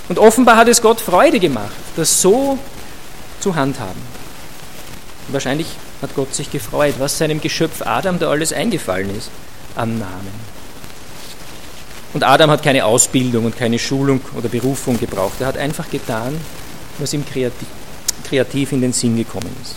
Und 0.07 0.17
offenbar 0.17 0.57
hat 0.57 0.67
es 0.67 0.81
Gott 0.81 0.99
Freude 1.01 1.39
gemacht, 1.39 1.71
das 1.95 2.21
so 2.21 2.57
zu 3.39 3.55
handhaben. 3.55 4.01
Wahrscheinlich 5.27 5.67
hat 6.01 6.15
Gott 6.15 6.33
sich 6.33 6.51
gefreut, 6.51 6.95
was 6.99 7.17
seinem 7.17 7.41
Geschöpf 7.41 7.81
Adam 7.85 8.19
da 8.19 8.29
alles 8.29 8.53
eingefallen 8.53 9.15
ist 9.17 9.29
an 9.75 9.99
Namen. 9.99 10.59
Und 12.13 12.23
Adam 12.23 12.49
hat 12.49 12.63
keine 12.63 12.85
Ausbildung 12.85 13.45
und 13.45 13.57
keine 13.57 13.77
Schulung 13.77 14.21
oder 14.35 14.49
Berufung 14.49 14.99
gebraucht. 14.99 15.41
Er 15.41 15.47
hat 15.47 15.57
einfach 15.57 15.89
getan, 15.89 16.39
was 16.97 17.13
ihm 17.13 17.23
kreativ, 18.27 18.71
in 18.71 18.81
den 18.81 18.93
Sinn 18.93 19.15
gekommen 19.15 19.55
ist. 19.61 19.75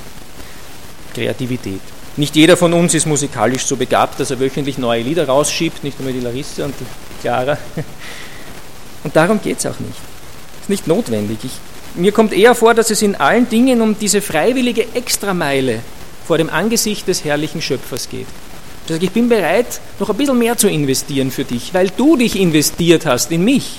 Kreativität. 1.14 1.80
Nicht 2.16 2.34
jeder 2.36 2.56
von 2.56 2.72
uns 2.72 2.94
ist 2.94 3.06
musikalisch 3.06 3.64
so 3.64 3.76
begabt, 3.76 4.18
dass 4.18 4.30
er 4.30 4.40
wöchentlich 4.40 4.78
neue 4.78 5.02
Lieder 5.02 5.26
rausschiebt, 5.26 5.84
nicht 5.84 5.98
einmal 5.98 6.14
die 6.14 6.20
Larissa 6.20 6.64
und 6.64 6.74
die 6.78 7.20
Clara. 7.20 7.58
Und 9.04 9.16
darum 9.16 9.42
geht 9.42 9.58
es 9.58 9.66
auch 9.66 9.80
nicht. 9.80 9.98
Ist 10.60 10.68
nicht 10.68 10.86
notwendig. 10.86 11.38
Ich, 11.42 11.50
mir 11.96 12.12
kommt 12.12 12.32
eher 12.32 12.54
vor, 12.54 12.72
dass 12.72 12.88
es 12.90 13.02
in 13.02 13.16
allen 13.16 13.48
Dingen 13.48 13.80
um 13.80 13.98
diese 13.98 14.22
freiwillige 14.22 14.94
Extrameile 14.94 15.80
vor 16.26 16.38
dem 16.38 16.50
Angesicht 16.50 17.08
des 17.08 17.24
herrlichen 17.24 17.62
Schöpfers 17.62 18.08
geht. 18.08 18.26
Ich 18.88 19.12
bin 19.12 19.28
bereit, 19.28 19.80
noch 20.00 20.10
ein 20.10 20.16
bisschen 20.16 20.38
mehr 20.38 20.56
zu 20.56 20.68
investieren 20.68 21.30
für 21.30 21.44
dich, 21.44 21.72
weil 21.72 21.90
du 21.90 22.16
dich 22.16 22.38
investiert 22.38 23.06
hast 23.06 23.30
in 23.30 23.44
mich. 23.44 23.78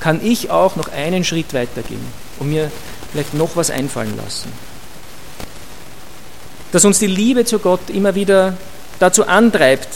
Kann 0.00 0.24
ich 0.24 0.50
auch 0.50 0.76
noch 0.76 0.88
einen 0.88 1.24
Schritt 1.24 1.52
weitergehen 1.52 2.04
und 2.38 2.50
mir 2.50 2.70
vielleicht 3.12 3.34
noch 3.34 3.56
was 3.56 3.70
einfallen 3.70 4.16
lassen. 4.16 4.50
Dass 6.72 6.84
uns 6.84 6.98
die 6.98 7.06
Liebe 7.06 7.44
zu 7.44 7.58
Gott 7.58 7.90
immer 7.90 8.14
wieder 8.14 8.56
dazu 8.98 9.26
antreibt, 9.26 9.88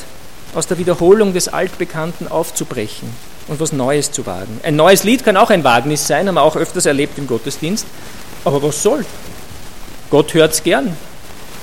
aus 0.54 0.66
der 0.66 0.78
Wiederholung 0.78 1.32
des 1.32 1.48
Altbekannten 1.48 2.28
aufzubrechen 2.28 3.08
und 3.48 3.60
was 3.60 3.72
Neues 3.72 4.12
zu 4.12 4.26
wagen. 4.26 4.60
Ein 4.62 4.76
neues 4.76 5.04
Lied 5.04 5.24
kann 5.24 5.36
auch 5.36 5.50
ein 5.50 5.64
Wagnis 5.64 6.06
sein, 6.06 6.28
haben 6.28 6.34
wir 6.34 6.42
auch 6.42 6.56
öfters 6.56 6.86
erlebt 6.86 7.18
im 7.18 7.26
Gottesdienst. 7.26 7.86
Aber 8.44 8.62
was 8.62 8.82
soll? 8.82 9.04
Gott 10.10 10.34
hört 10.34 10.52
es 10.52 10.62
gern, 10.62 10.96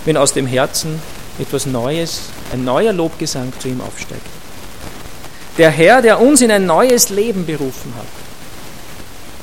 wenn 0.05 0.17
aus 0.17 0.33
dem 0.33 0.47
Herzen 0.47 1.01
etwas 1.39 1.65
Neues, 1.65 2.21
ein 2.51 2.63
neuer 2.63 2.93
Lobgesang 2.93 3.53
zu 3.59 3.67
ihm 3.67 3.81
aufsteigt. 3.81 4.21
Der 5.57 5.69
Herr, 5.69 6.01
der 6.01 6.21
uns 6.21 6.41
in 6.41 6.51
ein 6.51 6.65
neues 6.65 7.09
Leben 7.09 7.45
berufen 7.45 7.93
hat, 7.97 8.07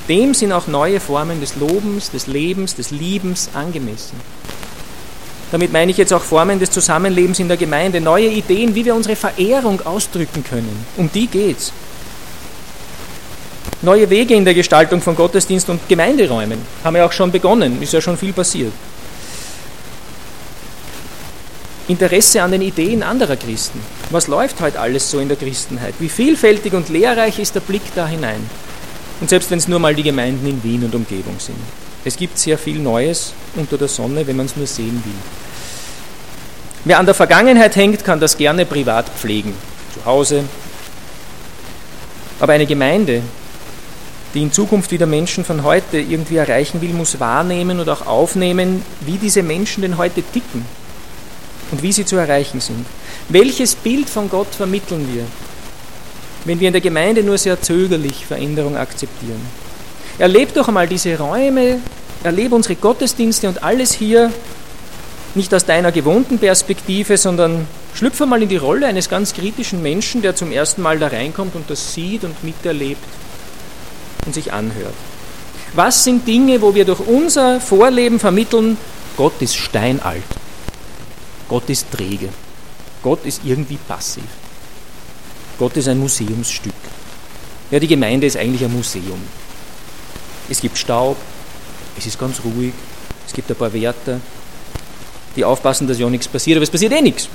dem 0.08 0.32
sind 0.32 0.52
auch 0.52 0.66
neue 0.66 1.00
Formen 1.00 1.40
des 1.40 1.56
Lobens, 1.56 2.10
des 2.10 2.26
Lebens, 2.26 2.74
des 2.74 2.90
Liebens 2.90 3.50
angemessen. 3.52 4.18
Damit 5.52 5.72
meine 5.72 5.90
ich 5.90 5.98
jetzt 5.98 6.12
auch 6.12 6.22
Formen 6.22 6.58
des 6.58 6.70
Zusammenlebens 6.70 7.38
in 7.38 7.48
der 7.48 7.56
Gemeinde, 7.56 8.00
neue 8.00 8.28
Ideen, 8.28 8.74
wie 8.74 8.84
wir 8.84 8.94
unsere 8.94 9.16
Verehrung 9.16 9.80
ausdrücken 9.84 10.44
können. 10.44 10.86
Um 10.96 11.10
die 11.12 11.26
geht's. 11.26 11.72
Neue 13.80 14.10
Wege 14.10 14.34
in 14.34 14.44
der 14.44 14.54
Gestaltung 14.54 15.00
von 15.00 15.14
Gottesdienst 15.14 15.68
und 15.70 15.88
Gemeinderäumen 15.88 16.58
haben 16.82 16.96
ja 16.96 17.06
auch 17.06 17.12
schon 17.12 17.30
begonnen, 17.30 17.80
ist 17.80 17.92
ja 17.92 18.00
schon 18.00 18.18
viel 18.18 18.32
passiert. 18.32 18.72
Interesse 21.88 22.42
an 22.42 22.52
den 22.52 22.60
Ideen 22.60 23.02
anderer 23.02 23.36
Christen. 23.36 23.80
Was 24.10 24.26
läuft 24.26 24.60
heute 24.60 24.78
alles 24.78 25.10
so 25.10 25.20
in 25.20 25.28
der 25.28 25.38
Christenheit? 25.38 25.94
Wie 25.98 26.10
vielfältig 26.10 26.74
und 26.74 26.90
lehrreich 26.90 27.38
ist 27.38 27.54
der 27.54 27.60
Blick 27.60 27.82
da 27.94 28.06
hinein? 28.06 28.48
Und 29.22 29.30
selbst 29.30 29.50
wenn 29.50 29.58
es 29.58 29.68
nur 29.68 29.78
mal 29.78 29.94
die 29.94 30.02
Gemeinden 30.02 30.46
in 30.46 30.62
Wien 30.62 30.84
und 30.84 30.94
Umgebung 30.94 31.36
sind. 31.38 31.56
Es 32.04 32.18
gibt 32.18 32.38
sehr 32.38 32.58
viel 32.58 32.78
Neues 32.78 33.32
unter 33.56 33.78
der 33.78 33.88
Sonne, 33.88 34.26
wenn 34.26 34.36
man 34.36 34.46
es 34.46 34.56
nur 34.56 34.66
sehen 34.66 35.02
will. 35.02 35.14
Wer 36.84 36.98
an 36.98 37.06
der 37.06 37.14
Vergangenheit 37.14 37.74
hängt, 37.74 38.04
kann 38.04 38.20
das 38.20 38.36
gerne 38.36 38.66
privat 38.66 39.08
pflegen, 39.08 39.54
zu 39.94 40.04
Hause. 40.04 40.44
Aber 42.38 42.52
eine 42.52 42.66
Gemeinde, 42.66 43.22
die 44.34 44.42
in 44.42 44.52
Zukunft 44.52 44.92
wieder 44.92 45.06
Menschen 45.06 45.42
von 45.42 45.62
heute 45.64 45.98
irgendwie 45.98 46.36
erreichen 46.36 46.82
will, 46.82 46.90
muss 46.90 47.18
wahrnehmen 47.18 47.80
und 47.80 47.88
auch 47.88 48.06
aufnehmen, 48.06 48.84
wie 49.00 49.16
diese 49.16 49.42
Menschen 49.42 49.80
denn 49.80 49.96
heute 49.96 50.22
ticken 50.22 50.66
und 51.70 51.82
wie 51.82 51.92
sie 51.92 52.04
zu 52.04 52.16
erreichen 52.16 52.60
sind. 52.60 52.86
Welches 53.28 53.74
Bild 53.74 54.08
von 54.08 54.28
Gott 54.28 54.54
vermitteln 54.54 55.08
wir? 55.12 55.24
wenn 56.44 56.60
wir 56.60 56.68
in 56.68 56.72
der 56.72 56.80
Gemeinde 56.80 57.22
nur 57.22 57.38
sehr 57.38 57.60
zögerlich 57.60 58.26
Veränderung 58.26 58.76
akzeptieren. 58.76 59.40
Erleb 60.18 60.54
doch 60.54 60.68
einmal 60.68 60.88
diese 60.88 61.16
Räume, 61.18 61.80
erlebe 62.24 62.54
unsere 62.54 62.74
Gottesdienste 62.74 63.48
und 63.48 63.62
alles 63.62 63.92
hier 63.92 64.32
nicht 65.34 65.52
aus 65.54 65.66
deiner 65.66 65.92
gewohnten 65.92 66.38
Perspektive, 66.38 67.16
sondern 67.16 67.66
schlüpfe 67.94 68.26
mal 68.26 68.42
in 68.42 68.48
die 68.48 68.56
Rolle 68.56 68.86
eines 68.86 69.08
ganz 69.08 69.34
kritischen 69.34 69.82
Menschen, 69.82 70.22
der 70.22 70.34
zum 70.34 70.50
ersten 70.50 70.82
Mal 70.82 70.98
da 70.98 71.08
reinkommt 71.08 71.54
und 71.54 71.68
das 71.70 71.92
sieht 71.92 72.24
und 72.24 72.42
miterlebt 72.42 73.04
und 74.26 74.34
sich 74.34 74.52
anhört. 74.52 74.94
Was 75.74 76.02
sind 76.02 76.26
Dinge, 76.26 76.62
wo 76.62 76.74
wir 76.74 76.86
durch 76.86 77.00
unser 77.00 77.60
Vorleben 77.60 78.18
vermitteln, 78.18 78.78
Gott 79.16 79.34
ist 79.40 79.56
steinalt, 79.56 80.22
Gott 81.48 81.68
ist 81.70 81.90
träge, 81.90 82.28
Gott 83.02 83.24
ist 83.24 83.40
irgendwie 83.44 83.78
passiv. 83.78 84.24
Gott 85.58 85.76
ist 85.76 85.88
ein 85.88 85.98
Museumsstück. 85.98 86.72
Ja, 87.70 87.80
die 87.80 87.86
Gemeinde 87.86 88.26
ist 88.26 88.36
eigentlich 88.36 88.64
ein 88.64 88.72
Museum. 88.72 89.20
Es 90.48 90.60
gibt 90.60 90.78
Staub, 90.78 91.16
es 91.96 92.06
ist 92.06 92.18
ganz 92.18 92.40
ruhig, 92.44 92.72
es 93.26 93.32
gibt 93.32 93.50
ein 93.50 93.56
paar 93.56 93.72
Wärter, 93.72 94.20
die 95.36 95.44
aufpassen, 95.44 95.86
dass 95.86 95.98
ja 95.98 96.08
nichts 96.08 96.28
passiert, 96.28 96.56
aber 96.56 96.64
es 96.64 96.70
passiert 96.70 96.92
eh 96.92 97.02
nichts. 97.02 97.28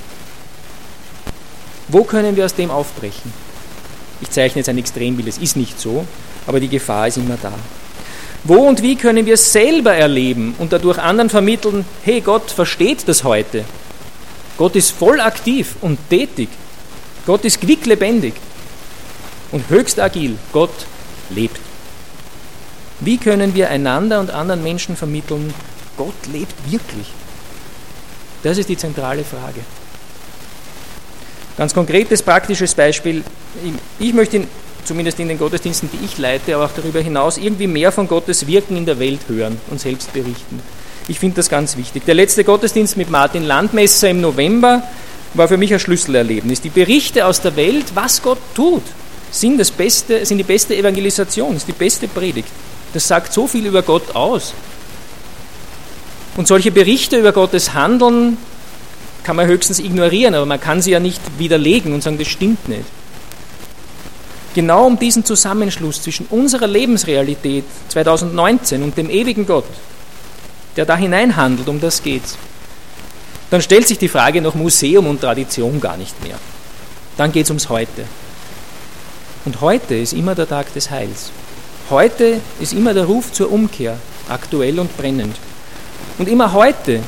Wo 1.88 2.02
können 2.04 2.34
wir 2.34 2.44
aus 2.44 2.54
dem 2.54 2.70
aufbrechen? 2.70 3.32
Ich 4.20 4.30
zeichne 4.30 4.60
jetzt 4.60 4.68
ein 4.68 4.78
Extrembild, 4.78 5.28
es 5.28 5.38
ist 5.38 5.56
nicht 5.56 5.78
so, 5.78 6.06
aber 6.46 6.60
die 6.60 6.68
Gefahr 6.68 7.08
ist 7.08 7.18
immer 7.18 7.36
da. 7.40 7.52
Wo 8.42 8.56
und 8.56 8.82
wie 8.82 8.96
können 8.96 9.26
wir 9.26 9.34
es 9.34 9.52
selber 9.52 9.94
erleben 9.94 10.54
und 10.58 10.72
dadurch 10.72 10.98
anderen 10.98 11.30
vermitteln, 11.30 11.84
hey, 12.04 12.20
Gott 12.20 12.50
versteht 12.50 13.06
das 13.06 13.24
heute. 13.24 13.64
Gott 14.56 14.76
ist 14.76 14.90
voll 14.90 15.20
aktiv 15.20 15.74
und 15.80 15.98
tätig. 16.08 16.48
Gott 17.26 17.44
ist 17.44 17.60
quicklebendig 17.60 18.34
und 19.50 19.68
höchst 19.68 19.98
agil. 19.98 20.38
Gott 20.52 20.86
lebt. 21.30 21.60
Wie 23.00 23.18
können 23.18 23.54
wir 23.54 23.70
einander 23.70 24.20
und 24.20 24.30
anderen 24.30 24.62
Menschen 24.62 24.96
vermitteln, 24.96 25.52
Gott 25.96 26.14
lebt 26.32 26.54
wirklich? 26.70 27.06
Das 28.42 28.58
ist 28.58 28.68
die 28.68 28.76
zentrale 28.76 29.24
Frage. 29.24 29.60
Ganz 31.56 31.72
konkretes, 31.72 32.22
praktisches 32.22 32.74
Beispiel. 32.74 33.22
Ich 33.98 34.12
möchte 34.12 34.44
zumindest 34.84 35.18
in 35.20 35.28
den 35.28 35.38
Gottesdiensten, 35.38 35.88
die 35.92 36.04
ich 36.04 36.18
leite, 36.18 36.54
aber 36.54 36.66
auch 36.66 36.72
darüber 36.74 37.00
hinaus 37.00 37.38
irgendwie 37.38 37.66
mehr 37.66 37.90
von 37.90 38.06
Gottes 38.06 38.46
Wirken 38.46 38.76
in 38.76 38.86
der 38.86 38.98
Welt 38.98 39.20
hören 39.28 39.58
und 39.70 39.80
selbst 39.80 40.12
berichten. 40.12 40.60
Ich 41.06 41.18
finde 41.18 41.36
das 41.36 41.48
ganz 41.48 41.76
wichtig. 41.76 42.04
Der 42.06 42.14
letzte 42.14 42.44
Gottesdienst 42.44 42.96
mit 42.96 43.10
Martin 43.10 43.44
Landmesser 43.44 44.08
im 44.08 44.20
November 44.20 44.82
war 45.34 45.48
für 45.48 45.56
mich 45.56 45.72
ein 45.72 45.80
Schlüsselerlebnis. 45.80 46.60
Die 46.60 46.70
Berichte 46.70 47.26
aus 47.26 47.42
der 47.42 47.56
Welt, 47.56 47.86
was 47.94 48.22
Gott 48.22 48.38
tut, 48.54 48.82
sind, 49.30 49.58
das 49.58 49.70
beste, 49.70 50.24
sind 50.24 50.38
die 50.38 50.44
beste 50.44 50.74
Evangelisation, 50.76 51.56
ist 51.56 51.68
die 51.68 51.72
beste 51.72 52.08
Predigt. 52.08 52.48
Das 52.94 53.06
sagt 53.06 53.32
so 53.32 53.46
viel 53.46 53.66
über 53.66 53.82
Gott 53.82 54.14
aus. 54.14 54.54
Und 56.36 56.48
solche 56.48 56.70
Berichte 56.70 57.18
über 57.18 57.32
Gottes 57.32 57.74
Handeln 57.74 58.38
kann 59.24 59.36
man 59.36 59.46
höchstens 59.46 59.80
ignorieren, 59.80 60.34
aber 60.34 60.46
man 60.46 60.60
kann 60.60 60.80
sie 60.80 60.92
ja 60.92 61.00
nicht 61.00 61.20
widerlegen 61.38 61.92
und 61.92 62.02
sagen, 62.02 62.18
das 62.18 62.28
stimmt 62.28 62.68
nicht. 62.68 62.84
Genau 64.54 64.86
um 64.86 64.98
diesen 64.98 65.24
Zusammenschluss 65.24 66.02
zwischen 66.02 66.26
unserer 66.30 66.68
Lebensrealität 66.68 67.64
2019 67.88 68.82
und 68.82 68.96
dem 68.96 69.10
ewigen 69.10 69.46
Gott, 69.46 69.64
der 70.76 70.86
da 70.86 70.96
hineinhandelt, 70.96 71.68
um 71.68 71.80
das 71.80 72.02
geht's. 72.02 72.36
Dann 73.50 73.62
stellt 73.62 73.86
sich 73.86 73.98
die 73.98 74.08
Frage 74.08 74.40
nach 74.40 74.54
Museum 74.54 75.06
und 75.06 75.20
Tradition 75.20 75.80
gar 75.80 75.96
nicht 75.96 76.22
mehr. 76.24 76.38
Dann 77.16 77.30
geht 77.30 77.44
es 77.44 77.50
ums 77.50 77.68
Heute. 77.68 78.04
Und 79.44 79.60
heute 79.60 79.94
ist 79.94 80.12
immer 80.12 80.34
der 80.34 80.48
Tag 80.48 80.72
des 80.74 80.90
Heils. 80.90 81.30
Heute 81.90 82.40
ist 82.60 82.72
immer 82.72 82.94
der 82.94 83.04
Ruf 83.04 83.32
zur 83.32 83.52
Umkehr, 83.52 83.98
aktuell 84.28 84.80
und 84.80 84.96
brennend. 84.96 85.36
Und 86.18 86.28
immer 86.28 86.52
heute 86.52 87.00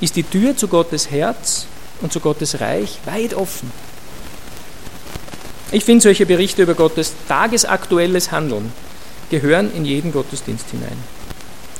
ist 0.00 0.16
die 0.16 0.24
Tür 0.24 0.56
zu 0.56 0.68
Gottes 0.68 1.10
Herz 1.10 1.66
und 2.00 2.12
zu 2.12 2.20
Gottes 2.20 2.60
Reich 2.60 2.98
weit 3.04 3.34
offen. 3.34 3.72
Ich 5.72 5.84
finde, 5.84 6.02
solche 6.02 6.26
Berichte 6.26 6.62
über 6.62 6.74
Gottes 6.74 7.14
tagesaktuelles 7.28 8.32
Handeln 8.32 8.72
gehören 9.30 9.72
in 9.72 9.84
jeden 9.84 10.12
Gottesdienst 10.12 10.66
hinein. 10.70 11.19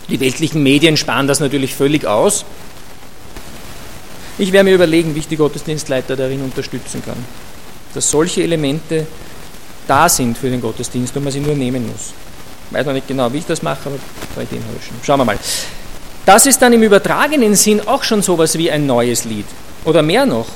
Die 0.08 0.18
weltlichen 0.18 0.62
Medien 0.62 0.96
sparen 0.96 1.26
das 1.26 1.40
natürlich 1.40 1.74
völlig 1.74 2.04
aus. 2.06 2.44
Ich 4.38 4.52
werde 4.52 4.70
mir 4.70 4.74
überlegen, 4.74 5.14
wie 5.14 5.20
ich 5.20 5.28
die 5.28 5.36
Gottesdienstleiter 5.36 6.16
darin 6.16 6.42
unterstützen 6.42 7.02
kann, 7.04 7.22
dass 7.94 8.10
solche 8.10 8.42
Elemente 8.42 9.06
da 9.86 10.08
sind 10.08 10.38
für 10.38 10.48
den 10.48 10.60
Gottesdienst 10.60 11.16
und 11.16 11.24
man 11.24 11.32
sie 11.32 11.40
nur 11.40 11.54
nehmen 11.54 11.86
muss. 11.86 12.12
Ich 12.70 12.76
weiß 12.76 12.86
noch 12.86 12.92
nicht 12.92 13.08
genau, 13.08 13.32
wie 13.32 13.38
ich 13.38 13.46
das 13.46 13.62
mache, 13.62 13.80
aber 13.86 13.96
bei 14.36 14.44
dem 14.44 14.62
habe 14.64 14.76
ich 14.78 14.86
schon. 14.86 14.96
Schauen 15.02 15.18
wir 15.20 15.24
mal. 15.24 15.38
Das 16.24 16.46
ist 16.46 16.62
dann 16.62 16.72
im 16.72 16.82
übertragenen 16.82 17.54
Sinn 17.56 17.80
auch 17.86 18.04
schon 18.04 18.22
sowas 18.22 18.56
wie 18.56 18.70
ein 18.70 18.86
neues 18.86 19.24
Lied. 19.24 19.46
Oder 19.84 20.02
mehr 20.02 20.26
noch. 20.26 20.46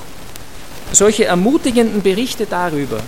Solche 0.92 1.24
ermutigenden 1.24 2.02
Berichte 2.02 2.46
darüber, 2.46 3.00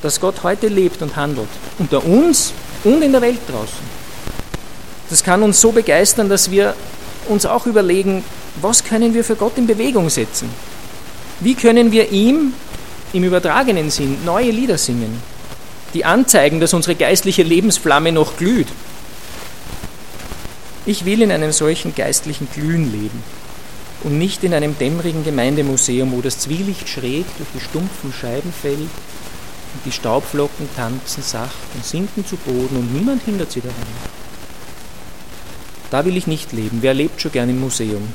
dass 0.00 0.20
Gott 0.20 0.42
heute 0.42 0.68
lebt 0.68 1.02
und 1.02 1.16
handelt. 1.16 1.48
Unter 1.78 2.04
uns 2.04 2.52
und 2.84 3.02
in 3.02 3.12
der 3.12 3.20
Welt 3.20 3.40
draußen. 3.46 4.05
Das 5.10 5.22
kann 5.22 5.42
uns 5.42 5.60
so 5.60 5.72
begeistern, 5.72 6.28
dass 6.28 6.50
wir 6.50 6.74
uns 7.28 7.46
auch 7.46 7.66
überlegen, 7.66 8.24
was 8.60 8.84
können 8.84 9.14
wir 9.14 9.24
für 9.24 9.36
Gott 9.36 9.58
in 9.58 9.66
Bewegung 9.66 10.10
setzen? 10.10 10.48
Wie 11.40 11.54
können 11.54 11.92
wir 11.92 12.10
ihm 12.10 12.54
im 13.12 13.24
übertragenen 13.24 13.90
Sinn 13.90 14.24
neue 14.24 14.50
Lieder 14.50 14.78
singen, 14.78 15.22
die 15.94 16.04
anzeigen, 16.04 16.60
dass 16.60 16.74
unsere 16.74 16.94
geistliche 16.94 17.42
Lebensflamme 17.42 18.12
noch 18.12 18.36
glüht? 18.36 18.68
Ich 20.86 21.04
will 21.04 21.20
in 21.22 21.30
einem 21.30 21.52
solchen 21.52 21.94
geistlichen 21.94 22.48
Glühen 22.52 22.90
leben 22.90 23.22
und 24.04 24.18
nicht 24.18 24.44
in 24.44 24.54
einem 24.54 24.78
dämmerigen 24.78 25.24
Gemeindemuseum, 25.24 26.12
wo 26.12 26.20
das 26.20 26.38
Zwielicht 26.38 26.88
schräg 26.88 27.26
durch 27.38 27.48
die 27.54 27.60
stumpfen 27.60 28.12
Scheiben 28.12 28.52
fällt 28.52 28.78
und 28.78 29.84
die 29.84 29.92
Staubflocken 29.92 30.68
tanzen 30.76 31.22
sacht 31.22 31.56
und 31.74 31.84
sinken 31.84 32.24
zu 32.24 32.36
Boden 32.36 32.76
und 32.76 32.94
niemand 32.94 33.22
hindert 33.24 33.52
sie 33.52 33.60
daran. 33.60 33.74
Da 35.90 36.04
will 36.04 36.16
ich 36.16 36.26
nicht 36.26 36.52
leben. 36.52 36.78
Wer 36.80 36.94
lebt 36.94 37.20
schon 37.20 37.32
gern 37.32 37.48
im 37.48 37.60
Museum? 37.60 38.08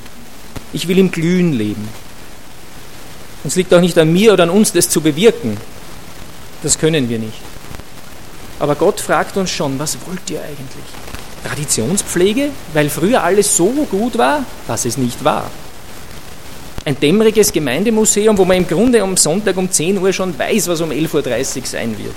Ich 0.73 0.87
will 0.87 0.97
im 0.97 1.11
Glühen 1.11 1.53
leben. 1.53 1.87
Und 3.43 3.47
es 3.47 3.55
liegt 3.55 3.73
auch 3.73 3.81
nicht 3.81 3.97
an 3.97 4.11
mir 4.11 4.33
oder 4.33 4.43
an 4.43 4.49
uns, 4.49 4.71
das 4.71 4.89
zu 4.89 5.01
bewirken. 5.01 5.57
Das 6.63 6.77
können 6.77 7.09
wir 7.09 7.17
nicht. 7.17 7.39
Aber 8.59 8.75
Gott 8.75 8.99
fragt 8.99 9.37
uns 9.37 9.49
schon, 9.49 9.79
was 9.79 9.97
wollt 10.05 10.29
ihr 10.29 10.41
eigentlich? 10.41 10.85
Traditionspflege, 11.43 12.49
weil 12.73 12.89
früher 12.89 13.23
alles 13.23 13.57
so 13.57 13.65
gut 13.89 14.17
war, 14.17 14.45
was 14.67 14.85
es 14.85 14.97
nicht 14.97 15.23
war. 15.23 15.49
Ein 16.85 16.99
dämmeriges 16.99 17.51
Gemeindemuseum, 17.51 18.37
wo 18.37 18.45
man 18.45 18.57
im 18.57 18.67
Grunde 18.67 19.01
am 19.01 19.17
Sonntag 19.17 19.57
um 19.57 19.71
10 19.71 19.97
Uhr 19.97 20.13
schon 20.13 20.37
weiß, 20.37 20.67
was 20.67 20.81
um 20.81 20.91
11.30 20.91 21.59
Uhr 21.59 21.65
sein 21.65 21.97
wird. 21.97 22.13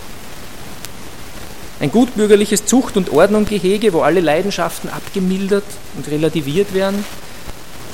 Ein 1.85 1.93
gutbürgerliches 1.93 2.65
Zucht- 2.65 2.97
und 2.97 3.11
Ordnunggehege, 3.13 3.93
wo 3.93 4.01
alle 4.01 4.21
Leidenschaften 4.21 4.89
abgemildert 4.89 5.67
und 5.99 6.11
relativiert 6.11 6.73
werden. 6.73 7.05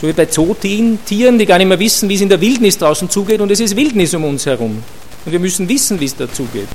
So 0.00 0.06
wie 0.06 0.12
bei 0.12 0.26
Zootieren, 0.26 1.04
Tieren, 1.04 1.40
die 1.40 1.44
gar 1.44 1.58
nicht 1.58 1.66
mehr 1.66 1.80
wissen, 1.80 2.08
wie 2.08 2.14
es 2.14 2.20
in 2.20 2.28
der 2.28 2.40
Wildnis 2.40 2.78
draußen 2.78 3.10
zugeht 3.10 3.40
und 3.40 3.50
es 3.50 3.58
ist 3.58 3.74
Wildnis 3.74 4.14
um 4.14 4.22
uns 4.22 4.46
herum. 4.46 4.84
Und 5.24 5.32
wir 5.32 5.40
müssen 5.40 5.68
wissen, 5.68 5.98
wie 5.98 6.04
es 6.04 6.14
da 6.14 6.32
zugeht. 6.32 6.68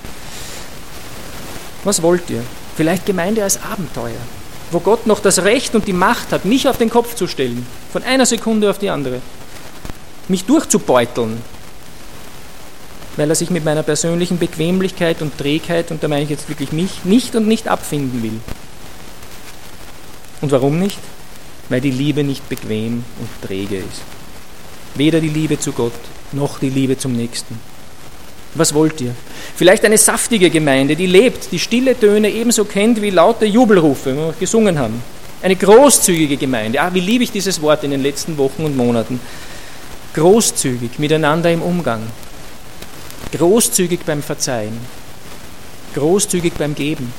Was 1.86 2.01
wollt 2.01 2.30
ihr? 2.30 2.43
Vielleicht 2.75 3.06
Gemeinde 3.06 3.43
als 3.43 3.63
Abenteuer, 3.63 4.19
wo 4.71 4.82
Gott 4.82 5.08
noch 5.08 5.21
das 5.21 5.41
Recht 5.45 5.73
und 5.73 5.88
die 5.88 5.93
Macht 5.93 6.34
hat, 6.34 6.43
mich 6.43 6.67
auf 6.67 6.78
den 6.78 6.89
Kopf 6.89 7.15
zu 7.15 7.28
stellen, 7.28 7.65
von 7.93 8.04
einer 8.04 8.25
Sekunde 8.25 8.69
auf 8.69 8.78
die 8.78 8.89
andere, 8.89 9.21
mich 10.28 10.43
durchzubeuteln, 10.43 11.38
weil 13.17 13.30
er 13.30 13.36
sich 13.36 13.49
mit 13.49 13.63
meiner 13.63 13.84
persönlichen 13.84 14.38
Bequemlichkeit 14.38 15.21
und 15.21 15.38
Trägheit, 15.38 15.91
und 15.91 16.04
da 16.04 16.08
meine 16.08 16.23
ich 16.23 16.30
jetzt 16.30 16.49
wirklich 16.49 16.71
mich, 16.71 17.06
nicht 17.06 17.36
und 17.36 17.47
nicht 17.47 17.67
abfinden 17.67 18.23
will. 18.23 18.39
Und 20.41 20.51
warum 20.51 20.80
nicht? 20.80 20.99
Weil 21.69 21.82
die 21.82 21.91
Liebe 21.91 22.23
nicht 22.23 22.47
bequem 22.49 23.04
und 23.19 23.47
träge 23.47 23.78
ist. 23.78 24.01
Weder 24.95 25.19
die 25.19 25.30
Liebe 25.30 25.60
zu 25.60 25.71
Gott 25.71 25.93
noch 26.32 26.60
die 26.60 26.69
Liebe 26.69 26.97
zum 26.97 27.13
Nächsten. 27.13 27.58
Was 28.54 28.73
wollt 28.73 29.01
ihr? 29.01 29.13
Vielleicht 29.56 29.84
eine 29.84 29.97
saftige 29.97 30.49
Gemeinde, 30.49 30.95
die 30.95 31.08
lebt, 31.08 31.51
die 31.51 31.60
stille 31.60 31.99
Töne 31.99 32.30
ebenso 32.30 32.63
kennt 32.65 33.01
wie 33.01 33.10
laute 33.10 33.45
Jubelrufe, 33.45 34.13
wie 34.13 34.17
wir 34.17 34.34
gesungen 34.39 34.80
haben. 34.80 35.01
Eine 35.41 35.58
großzügige 35.58 36.38
Gemeinde. 36.38 36.82
Ah, 36.82 36.93
wie 36.93 37.01
liebe 37.01 37.23
ich 37.23 37.32
dieses 37.32 37.62
Wort 37.62 37.84
in 37.84 37.91
den 37.91 38.01
letzten 38.01 38.38
Wochen 38.38 38.63
und 38.63 38.78
Monaten. 38.78 39.19
Großzügig 40.13 40.97
miteinander 40.97 41.51
im 41.51 41.62
Umgang, 41.62 42.04
großzügig 43.38 44.02
beim 44.06 44.21
Verzeihen, 44.21 44.78
großzügig 45.95 46.54
beim 46.54 46.76
Geben, 46.76 47.13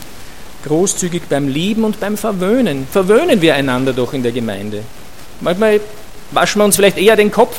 großzügig 0.65 1.23
beim 1.29 1.49
Lieben 1.49 1.85
und 1.85 2.01
beim 2.01 2.17
Verwöhnen. 2.17 2.87
Verwöhnen 2.91 3.41
wir 3.43 3.55
einander 3.55 3.93
doch 3.93 4.13
in 4.15 4.23
der 4.23 4.33
Gemeinde. 4.33 4.83
Manchmal 5.41 5.81
waschen 6.31 6.61
wir 6.61 6.65
uns 6.65 6.77
vielleicht 6.77 6.99
eher 6.99 7.17
den 7.17 7.31
Kopf. 7.31 7.57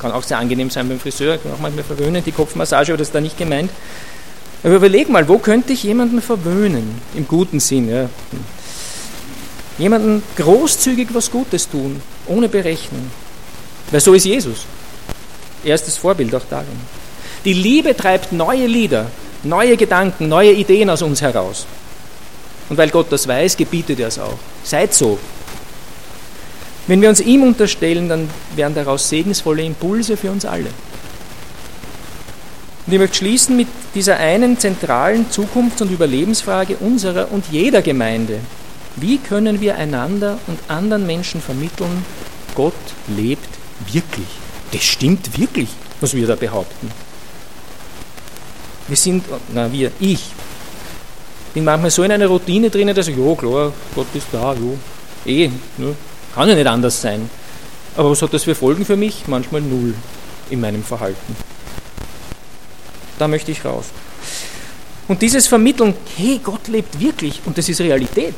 Kann 0.00 0.12
auch 0.12 0.24
sehr 0.24 0.38
angenehm 0.38 0.70
sein 0.70 0.88
beim 0.88 0.98
Friseur, 0.98 1.38
kann 1.38 1.52
auch 1.52 1.60
manchmal 1.60 1.84
verwöhnen, 1.84 2.24
die 2.24 2.32
Kopfmassage, 2.32 2.92
aber 2.92 2.98
das 2.98 3.08
ist 3.08 3.14
da 3.14 3.20
nicht 3.20 3.38
gemeint. 3.38 3.70
Aber 4.64 4.74
überleg 4.74 5.08
mal, 5.08 5.28
wo 5.28 5.38
könnte 5.38 5.72
ich 5.72 5.82
jemanden 5.84 6.20
verwöhnen? 6.20 7.00
Im 7.14 7.26
guten 7.26 7.60
Sinn, 7.60 7.88
ja. 7.88 8.08
Jemanden 9.78 10.22
großzügig 10.36 11.08
was 11.12 11.30
Gutes 11.30 11.68
tun, 11.68 12.00
ohne 12.26 12.48
Berechnung. 12.48 13.10
Weil 13.90 14.00
so 14.00 14.14
ist 14.14 14.24
Jesus. 14.24 14.64
Er 15.64 15.74
ist 15.74 15.86
das 15.86 15.96
Vorbild 15.96 16.34
auch 16.34 16.44
darin. 16.48 16.80
Die 17.44 17.52
Liebe 17.52 17.96
treibt 17.96 18.32
neue 18.32 18.66
Lieder, 18.66 19.06
neue 19.42 19.76
Gedanken, 19.76 20.28
neue 20.28 20.52
Ideen 20.52 20.90
aus 20.90 21.02
uns 21.02 21.20
heraus. 21.20 21.66
Und 22.68 22.78
weil 22.78 22.90
Gott 22.90 23.10
das 23.10 23.26
weiß, 23.26 23.56
gebietet 23.56 23.98
er 23.98 24.08
es 24.08 24.18
auch. 24.18 24.38
Seid 24.62 24.94
so. 24.94 25.18
Wenn 26.86 27.00
wir 27.00 27.08
uns 27.08 27.20
ihm 27.20 27.42
unterstellen, 27.42 28.08
dann 28.08 28.30
werden 28.56 28.74
daraus 28.74 29.08
segensvolle 29.08 29.62
Impulse 29.62 30.16
für 30.16 30.30
uns 30.30 30.44
alle. 30.44 30.70
Und 32.86 32.92
ich 32.92 32.98
möchte 32.98 33.16
schließen 33.16 33.56
mit 33.56 33.68
dieser 33.94 34.16
einen 34.16 34.58
zentralen 34.58 35.30
Zukunfts- 35.30 35.82
und 35.82 35.90
Überlebensfrage 35.90 36.76
unserer 36.76 37.30
und 37.30 37.44
jeder 37.50 37.82
Gemeinde. 37.82 38.40
Wie 38.96 39.18
können 39.18 39.60
wir 39.60 39.76
einander 39.76 40.38
und 40.46 40.58
anderen 40.68 41.06
Menschen 41.06 41.40
vermitteln, 41.40 42.04
Gott 42.54 42.74
lebt 43.08 43.48
wirklich? 43.92 44.26
Das 44.72 44.82
stimmt 44.82 45.38
wirklich, 45.38 45.68
was 46.00 46.14
wir 46.14 46.26
da 46.26 46.34
behaupten. 46.34 46.90
Wir 48.92 48.98
sind, 48.98 49.24
na 49.54 49.72
wir, 49.72 49.90
ich, 50.00 50.22
bin 51.54 51.64
manchmal 51.64 51.90
so 51.90 52.02
in 52.02 52.12
einer 52.12 52.26
Routine 52.26 52.68
drinnen, 52.68 52.94
dass 52.94 53.08
ich, 53.08 53.16
ja 53.16 53.34
klar, 53.34 53.72
Gott 53.94 54.06
ist 54.12 54.26
da, 54.30 54.52
ja, 54.52 55.32
eh, 55.32 55.50
ne, 55.78 55.96
kann 56.34 56.46
ja 56.46 56.54
nicht 56.54 56.66
anders 56.66 57.00
sein. 57.00 57.30
Aber 57.96 58.10
was 58.10 58.20
hat 58.20 58.34
das 58.34 58.44
für 58.44 58.54
Folgen 58.54 58.84
für 58.84 58.96
mich? 58.96 59.26
Manchmal 59.28 59.62
null 59.62 59.94
in 60.50 60.60
meinem 60.60 60.84
Verhalten. 60.84 61.36
Da 63.18 63.28
möchte 63.28 63.50
ich 63.50 63.64
raus. 63.64 63.86
Und 65.08 65.22
dieses 65.22 65.46
Vermitteln, 65.46 65.94
hey, 66.18 66.38
Gott 66.44 66.68
lebt 66.68 67.00
wirklich 67.00 67.40
und 67.46 67.56
das 67.56 67.70
ist 67.70 67.80
Realität. 67.80 68.34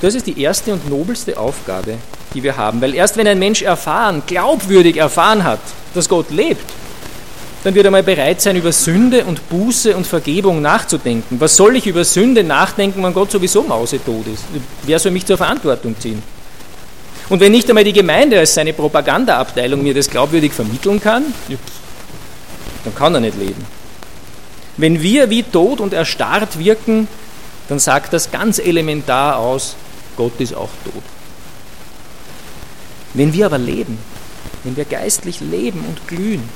Das 0.00 0.14
ist 0.14 0.26
die 0.26 0.40
erste 0.40 0.72
und 0.72 0.88
nobelste 0.88 1.38
Aufgabe, 1.38 1.98
die 2.32 2.42
wir 2.42 2.56
haben. 2.56 2.80
Weil 2.80 2.94
erst 2.94 3.18
wenn 3.18 3.26
ein 3.26 3.38
Mensch 3.38 3.60
erfahren, 3.60 4.22
glaubwürdig 4.26 4.96
erfahren 4.96 5.44
hat, 5.44 5.60
dass 5.92 6.08
Gott 6.08 6.30
lebt, 6.30 6.64
dann 7.64 7.74
wird 7.74 7.84
er 7.84 7.90
mal 7.90 8.02
bereit 8.02 8.40
sein, 8.40 8.56
über 8.56 8.72
Sünde 8.72 9.24
und 9.24 9.48
Buße 9.48 9.96
und 9.96 10.06
Vergebung 10.06 10.62
nachzudenken. 10.62 11.40
Was 11.40 11.56
soll 11.56 11.76
ich 11.76 11.86
über 11.86 12.04
Sünde 12.04 12.44
nachdenken, 12.44 13.02
wenn 13.02 13.12
Gott 13.12 13.32
sowieso 13.32 13.62
mausetot 13.62 14.26
ist? 14.26 14.44
Wer 14.84 14.98
soll 14.98 15.12
mich 15.12 15.26
zur 15.26 15.36
Verantwortung 15.36 15.98
ziehen? 15.98 16.22
Und 17.28 17.40
wenn 17.40 17.52
nicht 17.52 17.68
einmal 17.68 17.84
die 17.84 17.92
Gemeinde 17.92 18.38
als 18.38 18.54
seine 18.54 18.72
Propagandaabteilung 18.72 19.82
mir 19.82 19.92
das 19.92 20.08
glaubwürdig 20.08 20.52
vermitteln 20.52 21.00
kann, 21.00 21.24
dann 22.84 22.94
kann 22.94 23.14
er 23.14 23.20
nicht 23.20 23.36
leben. 23.38 23.66
Wenn 24.76 25.02
wir 25.02 25.28
wie 25.28 25.42
tot 25.42 25.80
und 25.80 25.92
erstarrt 25.92 26.58
wirken, 26.58 27.08
dann 27.68 27.80
sagt 27.80 28.12
das 28.12 28.30
ganz 28.30 28.58
elementar 28.58 29.36
aus, 29.36 29.74
Gott 30.16 30.40
ist 30.40 30.54
auch 30.54 30.70
tot. 30.84 31.02
Wenn 33.14 33.32
wir 33.32 33.46
aber 33.46 33.58
leben, 33.58 33.98
wenn 34.64 34.76
wir 34.76 34.84
geistlich 34.84 35.40
leben 35.40 35.84
und 35.86 36.06
glühen, 36.06 36.48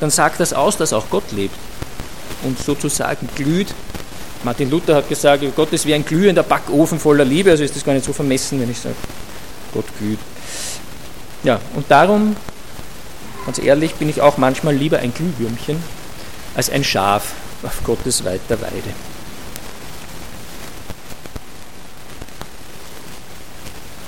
dann 0.00 0.10
sagt 0.10 0.40
das 0.40 0.52
aus, 0.52 0.76
dass 0.76 0.92
auch 0.92 1.08
Gott 1.10 1.32
lebt 1.32 1.54
und 2.42 2.58
sozusagen 2.58 3.28
glüht. 3.34 3.68
Martin 4.44 4.70
Luther 4.70 4.94
hat 4.94 5.08
gesagt, 5.08 5.42
Gott 5.56 5.72
ist 5.72 5.86
wie 5.86 5.94
ein 5.94 6.04
glühender 6.04 6.42
Backofen 6.42 7.00
voller 7.00 7.24
Liebe, 7.24 7.50
also 7.50 7.64
ist 7.64 7.74
das 7.74 7.84
gar 7.84 7.94
nicht 7.94 8.04
so 8.04 8.12
vermessen, 8.12 8.60
wenn 8.60 8.70
ich 8.70 8.78
sage, 8.78 8.94
Gott 9.72 9.86
glüht. 9.98 10.18
Ja, 11.42 11.60
und 11.74 11.90
darum, 11.90 12.36
ganz 13.44 13.58
ehrlich, 13.58 13.94
bin 13.94 14.08
ich 14.08 14.20
auch 14.20 14.36
manchmal 14.36 14.74
lieber 14.74 14.98
ein 14.98 15.12
Glühwürmchen 15.12 15.82
als 16.54 16.70
ein 16.70 16.84
Schaf 16.84 17.32
auf 17.62 17.82
Gottes 17.84 18.24
weiter 18.24 18.60
Weide. 18.60 19.15